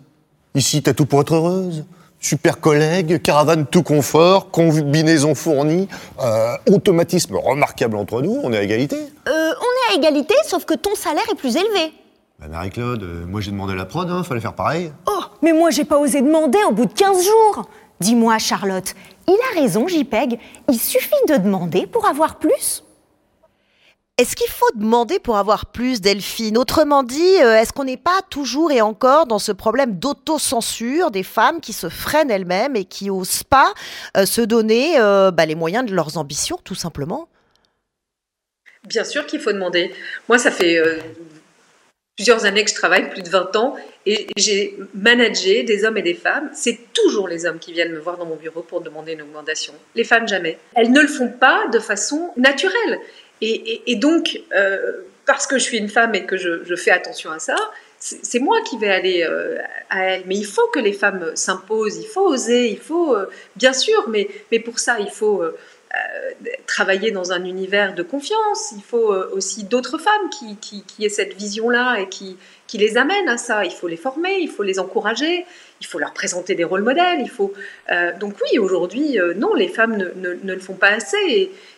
Ici, 0.54 0.82
t'as 0.82 0.92
tout 0.92 1.06
pour 1.06 1.22
être 1.22 1.34
heureuse. 1.34 1.86
Super 2.20 2.60
collègue, 2.60 3.22
caravane 3.22 3.64
tout 3.64 3.82
confort, 3.82 4.50
combinaison 4.50 5.34
fournie, 5.34 5.88
euh, 6.20 6.54
automatisme 6.70 7.34
remarquable 7.36 7.96
entre 7.96 8.20
nous, 8.20 8.38
on 8.42 8.52
est 8.52 8.58
à 8.58 8.62
égalité. 8.62 8.96
Euh, 8.96 9.52
on 9.58 9.94
est 9.94 9.94
à 9.94 9.96
égalité, 9.96 10.34
sauf 10.46 10.66
que 10.66 10.74
ton 10.74 10.94
salaire 10.94 11.24
est 11.32 11.34
plus 11.34 11.56
élevé. 11.56 11.94
Bah 12.38 12.48
Marie-Claude, 12.50 13.02
euh, 13.04 13.24
moi 13.26 13.40
j'ai 13.40 13.52
demandé 13.52 13.74
la 13.74 13.86
prod, 13.86 14.10
hein, 14.10 14.22
fallait 14.22 14.42
faire 14.42 14.52
pareil. 14.52 14.92
Oh, 15.08 15.22
mais 15.40 15.54
moi 15.54 15.70
j'ai 15.70 15.86
pas 15.86 15.96
osé 15.98 16.20
demander 16.20 16.58
au 16.68 16.72
bout 16.72 16.84
de 16.84 16.92
15 16.92 17.24
jours. 17.24 17.70
Dis-moi 18.00 18.36
Charlotte, 18.36 18.94
il 19.28 19.38
a 19.56 19.60
raison 19.60 19.88
JPEG, 19.88 20.38
il 20.68 20.78
suffit 20.78 21.14
de 21.26 21.38
demander 21.38 21.86
pour 21.86 22.06
avoir 22.06 22.38
plus. 22.38 22.82
Est-ce 24.18 24.34
qu'il 24.34 24.48
faut 24.48 24.70
demander 24.74 25.18
pour 25.18 25.36
avoir 25.36 25.66
plus, 25.66 26.00
Delphine? 26.00 26.56
Autrement 26.56 27.02
dit, 27.02 27.36
euh, 27.42 27.54
est-ce 27.54 27.74
qu'on 27.74 27.84
n'est 27.84 27.98
pas 27.98 28.22
toujours 28.30 28.72
et 28.72 28.80
encore 28.80 29.26
dans 29.26 29.38
ce 29.38 29.52
problème 29.52 29.98
d'autocensure 29.98 31.10
des 31.10 31.22
femmes 31.22 31.60
qui 31.60 31.74
se 31.74 31.90
freinent 31.90 32.30
elles-mêmes 32.30 32.76
et 32.76 32.86
qui 32.86 33.08
n'osent 33.08 33.42
pas 33.42 33.74
euh, 34.16 34.24
se 34.24 34.40
donner 34.40 34.98
euh, 34.98 35.30
bah, 35.30 35.44
les 35.44 35.54
moyens 35.54 35.84
de 35.84 35.94
leurs 35.94 36.16
ambitions, 36.16 36.58
tout 36.64 36.74
simplement? 36.74 37.28
Bien 38.84 39.04
sûr 39.04 39.26
qu'il 39.26 39.38
faut 39.38 39.52
demander. 39.52 39.92
Moi, 40.30 40.38
ça 40.38 40.50
fait 40.50 40.80
plusieurs 42.16 42.46
années 42.46 42.64
que 42.64 42.70
je 42.70 42.76
travaille, 42.76 43.10
plus 43.10 43.22
de 43.22 43.28
20 43.28 43.56
ans, 43.56 43.76
et 44.06 44.28
j'ai 44.36 44.78
managé 44.94 45.64
des 45.64 45.84
hommes 45.84 45.98
et 45.98 46.02
des 46.02 46.14
femmes. 46.14 46.48
C'est 46.54 46.92
toujours 46.94 47.28
les 47.28 47.44
hommes 47.44 47.58
qui 47.58 47.72
viennent 47.72 47.92
me 47.92 47.98
voir 47.98 48.16
dans 48.16 48.24
mon 48.24 48.36
bureau 48.36 48.62
pour 48.62 48.80
demander 48.80 49.12
une 49.12 49.22
augmentation. 49.22 49.74
Les 49.94 50.04
femmes, 50.04 50.26
jamais. 50.26 50.58
Elles 50.74 50.92
ne 50.92 51.00
le 51.00 51.08
font 51.08 51.28
pas 51.28 51.66
de 51.68 51.78
façon 51.78 52.30
naturelle. 52.36 53.00
Et, 53.40 53.96
donc, 53.96 54.40
euh, 54.54 54.92
parce 55.26 55.46
que 55.46 55.58
je 55.58 55.64
suis 55.64 55.78
une 55.78 55.88
femme 55.88 56.14
et 56.14 56.24
que 56.24 56.36
je, 56.36 56.76
fais 56.76 56.90
attention 56.90 57.30
à 57.30 57.38
ça, 57.38 57.56
c'est 57.98 58.38
moi 58.38 58.60
qui 58.62 58.78
vais 58.78 58.90
aller 58.90 59.26
euh, 59.28 59.58
à 59.90 60.04
elle. 60.04 60.22
Mais 60.26 60.36
il 60.36 60.46
faut 60.46 60.66
que 60.72 60.78
les 60.78 60.92
femmes 60.92 61.32
s'imposent, 61.34 61.96
il 61.96 62.06
faut 62.06 62.26
oser, 62.26 62.68
il 62.68 62.78
faut, 62.78 63.14
euh, 63.14 63.26
bien 63.56 63.72
sûr, 63.72 64.08
mais, 64.08 64.28
mais 64.52 64.58
pour 64.58 64.78
ça, 64.78 64.98
il 65.00 65.10
faut 65.10 65.42
travailler 66.66 67.10
dans 67.10 67.32
un 67.32 67.44
univers 67.46 67.94
de 67.94 68.02
confiance. 68.02 68.72
Il 68.76 68.82
faut 68.82 69.14
aussi 69.32 69.64
d'autres 69.64 69.96
femmes 69.96 70.28
qui, 70.30 70.56
qui, 70.56 70.82
qui, 70.82 71.06
aient 71.06 71.10
cette 71.10 71.34
vision-là 71.34 72.00
et 72.00 72.08
qui, 72.10 72.36
qui 72.66 72.76
les 72.76 72.98
amènent 72.98 73.30
à 73.30 73.38
ça. 73.38 73.64
Il 73.64 73.70
faut 73.70 73.88
les 73.88 73.96
former, 73.96 74.36
il 74.40 74.50
faut 74.50 74.62
les 74.62 74.78
encourager, 74.78 75.46
il 75.80 75.86
faut 75.86 75.98
leur 75.98 76.12
présenter 76.12 76.54
des 76.54 76.64
rôles 76.64 76.82
modèles. 76.82 77.20
Il 77.20 77.30
faut 77.30 77.54
donc 78.20 78.34
oui, 78.42 78.58
aujourd'hui, 78.58 79.18
non, 79.36 79.54
les 79.54 79.68
femmes 79.68 79.96
ne, 79.96 80.10
ne, 80.16 80.34
ne, 80.42 80.52
le 80.52 80.60
font 80.60 80.74
pas 80.74 80.90
assez. 80.90 81.16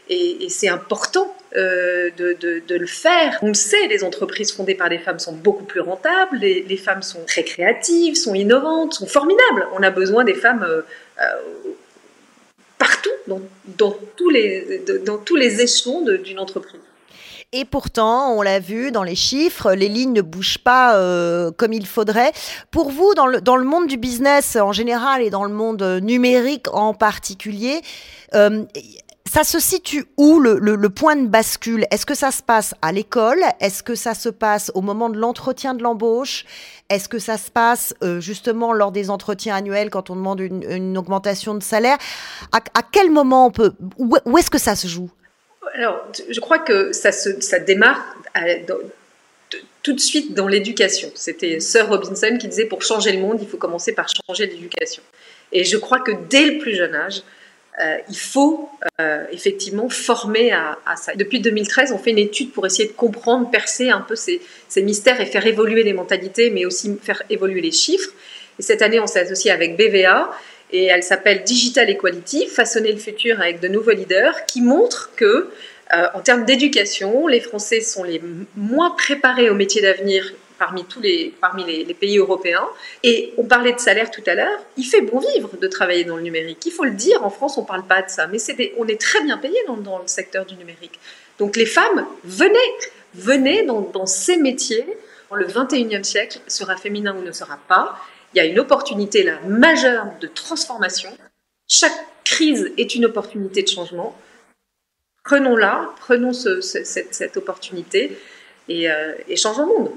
Et, 0.08 0.44
et, 0.44 0.48
c'est 0.48 0.68
important 0.68 1.34
euh, 1.56 2.10
de, 2.18 2.74
le 2.74 2.86
faire. 2.86 3.38
On 3.40 3.48
le 3.48 3.54
sait, 3.54 3.86
les 3.88 4.04
entreprises 4.04 4.52
fondées 4.52 4.74
par 4.74 4.90
des 4.90 4.98
femmes 4.98 5.18
sont 5.18 5.32
beaucoup 5.32 5.64
plus 5.64 5.80
rentables, 5.80 6.36
les, 6.36 6.76
femmes 6.76 7.02
sont 7.02 7.24
très 7.26 7.42
créatives, 7.42 8.16
sont 8.16 8.34
innovantes, 8.34 8.94
sont 8.94 9.06
formidables. 9.06 9.66
On 9.72 9.82
a 9.82 9.90
besoin 9.90 10.24
des 10.24 10.34
femmes 10.34 10.62
euh, 10.62 10.82
euh, 11.20 11.24
partout, 12.76 13.08
dans, 13.26 13.96
tous 14.16 14.28
les, 14.28 14.82
dans 15.06 15.16
tous 15.16 15.36
les 15.36 15.62
échelons 15.62 16.04
d'une 16.22 16.38
entreprise. 16.38 16.80
Et 17.52 17.64
pourtant, 17.64 18.36
on 18.36 18.42
l'a 18.42 18.60
vu 18.60 18.92
dans 18.92 19.02
les 19.02 19.14
chiffres, 19.14 19.72
les 19.72 19.88
lignes 19.88 20.12
ne 20.12 20.20
bougent 20.20 20.58
pas 20.58 20.92
comme 21.56 21.72
il 21.72 21.86
faudrait. 21.86 22.32
Pour 22.70 22.90
vous, 22.90 23.14
dans 23.14 23.26
le, 23.26 23.40
dans 23.40 23.56
le 23.56 23.64
monde 23.64 23.86
du 23.86 23.96
business 23.96 24.56
en 24.56 24.72
général 24.72 25.22
et 25.22 25.30
dans 25.30 25.44
le 25.44 25.54
monde 25.54 25.82
numérique 26.02 26.68
en 26.74 26.92
particulier, 26.92 27.80
ça 29.28 29.44
se 29.44 29.60
situe 29.60 30.06
où 30.16 30.40
le, 30.40 30.88
point 30.88 31.16
de 31.16 31.26
bascule? 31.26 31.86
Est-ce 31.90 32.06
que 32.06 32.14
ça 32.14 32.30
se 32.30 32.42
passe 32.42 32.74
à 32.82 32.92
l'école? 32.92 33.40
Est-ce 33.60 33.82
que 33.82 33.94
ça 33.94 34.14
se 34.14 34.28
passe 34.28 34.70
au 34.74 34.80
moment 34.80 35.08
de 35.08 35.18
l'entretien 35.18 35.74
de 35.74 35.82
l'embauche? 35.82 36.44
Est-ce 36.88 37.08
que 37.08 37.18
ça 37.18 37.36
se 37.36 37.50
passe 37.50 37.94
euh, 38.02 38.20
justement 38.20 38.72
lors 38.72 38.92
des 38.92 39.10
entretiens 39.10 39.56
annuels 39.56 39.90
quand 39.90 40.10
on 40.10 40.16
demande 40.16 40.40
une, 40.40 40.96
augmentation 40.98 41.54
de 41.54 41.62
salaire? 41.62 41.98
À, 42.52 42.60
quel 42.82 43.10
moment 43.10 43.46
on 43.46 43.50
peut 43.50 43.72
Où, 43.98 44.38
est-ce 44.38 44.50
que 44.50 44.58
ça 44.58 44.74
se 44.74 44.86
joue? 44.86 45.10
Alors, 45.74 46.06
je 46.28 46.40
crois 46.40 46.58
que 46.58 46.92
ça, 46.92 47.12
ça 47.12 47.58
démarre 47.58 48.02
tout 49.82 49.92
de 49.92 50.00
suite 50.00 50.34
dans 50.34 50.48
l'éducation. 50.48 51.10
C'était 51.14 51.60
Sir 51.60 51.88
Robinson 51.88 52.36
qui 52.40 52.48
disait 52.48 52.66
pour 52.66 52.82
changer 52.82 53.12
le 53.12 53.20
monde, 53.20 53.38
il 53.40 53.48
faut 53.48 53.58
commencer 53.58 53.92
par 53.92 54.06
changer 54.08 54.46
l'éducation. 54.46 55.02
Et 55.52 55.64
je 55.64 55.76
crois 55.76 56.00
que 56.00 56.12
dès 56.28 56.44
le 56.44 56.58
plus 56.58 56.74
jeune 56.74 56.94
âge, 56.94 57.22
euh, 57.80 57.98
il 58.08 58.18
faut 58.18 58.68
euh, 59.00 59.24
effectivement 59.30 59.88
former 59.88 60.50
à, 60.52 60.96
ça. 60.96 61.14
Depuis 61.14 61.40
2013, 61.40 61.92
on 61.92 61.98
fait 61.98 62.10
une 62.10 62.18
étude 62.18 62.52
pour 62.52 62.66
essayer 62.66 62.88
de 62.88 62.94
comprendre, 62.94 63.50
percer 63.50 63.90
un 63.90 64.00
peu 64.00 64.16
ces, 64.16 64.40
mystères 64.78 65.20
et 65.20 65.26
faire 65.26 65.46
évoluer 65.46 65.84
les 65.84 65.92
mentalités, 65.92 66.50
mais 66.50 66.64
aussi 66.64 66.98
faire 67.00 67.22
évoluer 67.30 67.60
les 67.60 67.70
chiffres. 67.70 68.10
Et 68.58 68.62
cette 68.62 68.82
année, 68.82 68.98
on 68.98 69.06
s'est 69.06 69.20
associé 69.20 69.52
avec 69.52 69.76
BVA 69.76 70.30
et 70.72 70.86
elle 70.86 71.04
s'appelle 71.04 71.44
Digital 71.44 71.88
Equality, 71.88 72.46
façonner 72.48 72.92
le 72.92 72.98
futur 72.98 73.40
avec 73.40 73.60
de 73.60 73.68
nouveaux 73.68 73.92
leaders, 73.92 74.44
qui 74.46 74.60
montrent 74.60 75.10
que 75.14 75.48
euh, 75.94 76.06
en 76.14 76.20
termes 76.20 76.44
d'éducation, 76.44 77.26
les 77.28 77.40
Français 77.40 77.80
sont 77.80 78.02
les 78.02 78.20
moins 78.56 78.90
préparés 78.90 79.48
aux 79.48 79.54
métiers 79.54 79.80
d'avenir 79.80 80.34
parmi 80.58 80.84
tous 80.84 81.00
les, 81.00 81.34
pays 81.98 82.18
européens. 82.18 82.66
Et 83.02 83.32
on 83.38 83.44
parlait 83.44 83.72
de 83.72 83.78
salaire 83.78 84.10
tout 84.10 84.22
à 84.26 84.34
l'heure. 84.34 84.58
Il 84.76 84.84
fait 84.84 85.00
bon 85.00 85.20
vivre 85.20 85.50
de 85.56 85.66
travailler 85.68 86.04
dans 86.04 86.16
le 86.16 86.22
numérique. 86.22 86.64
Il 86.66 86.72
faut 86.72 86.84
le 86.84 86.92
dire. 86.92 87.24
En 87.24 87.30
France, 87.30 87.56
on 87.58 87.62
ne 87.62 87.66
parle 87.66 87.86
pas 87.86 88.02
de 88.02 88.10
ça, 88.10 88.26
mais 88.26 88.38
on 88.78 88.86
est 88.86 89.00
très 89.00 89.22
bien 89.22 89.38
payé 89.38 89.56
dans, 89.66 89.98
le 89.98 90.06
secteur 90.06 90.44
du 90.44 90.56
numérique. 90.56 90.98
Donc 91.38 91.56
les 91.56 91.66
femmes, 91.66 92.06
venez, 92.24 92.58
venez 93.14 93.64
dans, 93.64 94.06
ces 94.06 94.36
métiers. 94.36 94.86
Le 95.32 95.46
21e 95.46 96.04
siècle 96.04 96.40
sera 96.46 96.76
féminin 96.76 97.14
ou 97.16 97.22
ne 97.22 97.32
sera 97.32 97.58
pas. 97.68 97.98
Il 98.34 98.38
y 98.38 98.40
a 98.40 98.44
une 98.44 98.58
opportunité 98.58 99.22
là 99.22 99.38
majeure 99.46 100.06
de 100.20 100.26
transformation. 100.26 101.10
Chaque 101.66 101.96
crise 102.24 102.72
est 102.76 102.94
une 102.94 103.06
opportunité 103.06 103.62
de 103.62 103.68
changement. 103.68 104.16
Prenons-la, 105.24 105.90
prenons 106.00 106.32
cette, 106.32 107.36
opportunité 107.36 108.18
euh, 108.70 109.14
et 109.28 109.36
changeons 109.36 109.66
le 109.66 109.78
monde. 109.78 109.92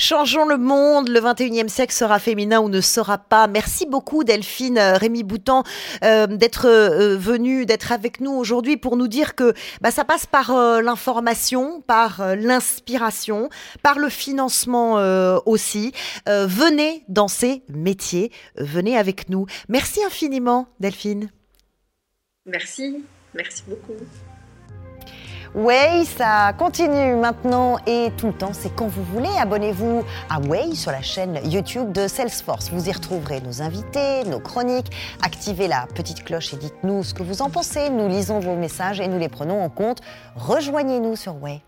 Changeons 0.00 0.46
le 0.46 0.58
monde, 0.58 1.08
le 1.08 1.18
21e 1.18 1.66
siècle 1.66 1.92
sera 1.92 2.20
féminin 2.20 2.60
ou 2.60 2.68
ne 2.68 2.80
sera 2.80 3.18
pas. 3.18 3.48
Merci 3.48 3.84
beaucoup 3.84 4.22
Delphine 4.22 4.78
euh, 4.78 4.96
Rémi 4.96 5.24
Boutan 5.24 5.64
euh, 6.04 6.28
d'être 6.28 6.68
euh, 6.68 7.16
venu, 7.16 7.66
d'être 7.66 7.90
avec 7.90 8.20
nous 8.20 8.30
aujourd'hui 8.30 8.76
pour 8.76 8.96
nous 8.96 9.08
dire 9.08 9.34
que 9.34 9.54
bah, 9.80 9.90
ça 9.90 10.04
passe 10.04 10.24
par 10.24 10.52
l'information, 10.80 11.80
par 11.80 12.36
l'inspiration, 12.36 13.48
par 13.82 13.98
le 13.98 14.08
financement 14.08 14.94
aussi. 15.46 15.92
venez 16.26 17.04
dans 17.08 17.28
ces 17.28 17.64
métiers, 17.68 18.30
venez 18.56 18.96
avec 18.96 19.28
nous. 19.28 19.46
Merci 19.68 20.04
infiniment 20.04 20.68
Delphine. 20.78 21.28
Merci, 22.46 23.04
merci 23.34 23.64
beaucoup. 23.66 23.96
Way, 25.54 26.04
ça 26.04 26.52
continue 26.58 27.14
maintenant 27.14 27.78
et 27.86 28.12
tout 28.16 28.28
le 28.28 28.32
temps, 28.32 28.52
c'est 28.52 28.74
quand 28.74 28.86
vous 28.86 29.02
voulez. 29.02 29.30
Abonnez-vous 29.40 30.04
à 30.28 30.40
Way 30.40 30.74
sur 30.74 30.90
la 30.90 31.00
chaîne 31.00 31.40
YouTube 31.44 31.92
de 31.92 32.06
Salesforce. 32.06 32.70
Vous 32.70 32.88
y 32.88 32.92
retrouverez 32.92 33.40
nos 33.40 33.62
invités, 33.62 34.24
nos 34.24 34.40
chroniques. 34.40 34.90
Activez 35.22 35.68
la 35.68 35.86
petite 35.94 36.24
cloche 36.24 36.52
et 36.52 36.56
dites-nous 36.56 37.02
ce 37.02 37.14
que 37.14 37.22
vous 37.22 37.40
en 37.40 37.50
pensez. 37.50 37.88
Nous 37.88 38.08
lisons 38.08 38.40
vos 38.40 38.56
messages 38.56 39.00
et 39.00 39.08
nous 39.08 39.18
les 39.18 39.28
prenons 39.28 39.62
en 39.62 39.70
compte. 39.70 40.00
Rejoignez-nous 40.36 41.16
sur 41.16 41.42
Way. 41.42 41.62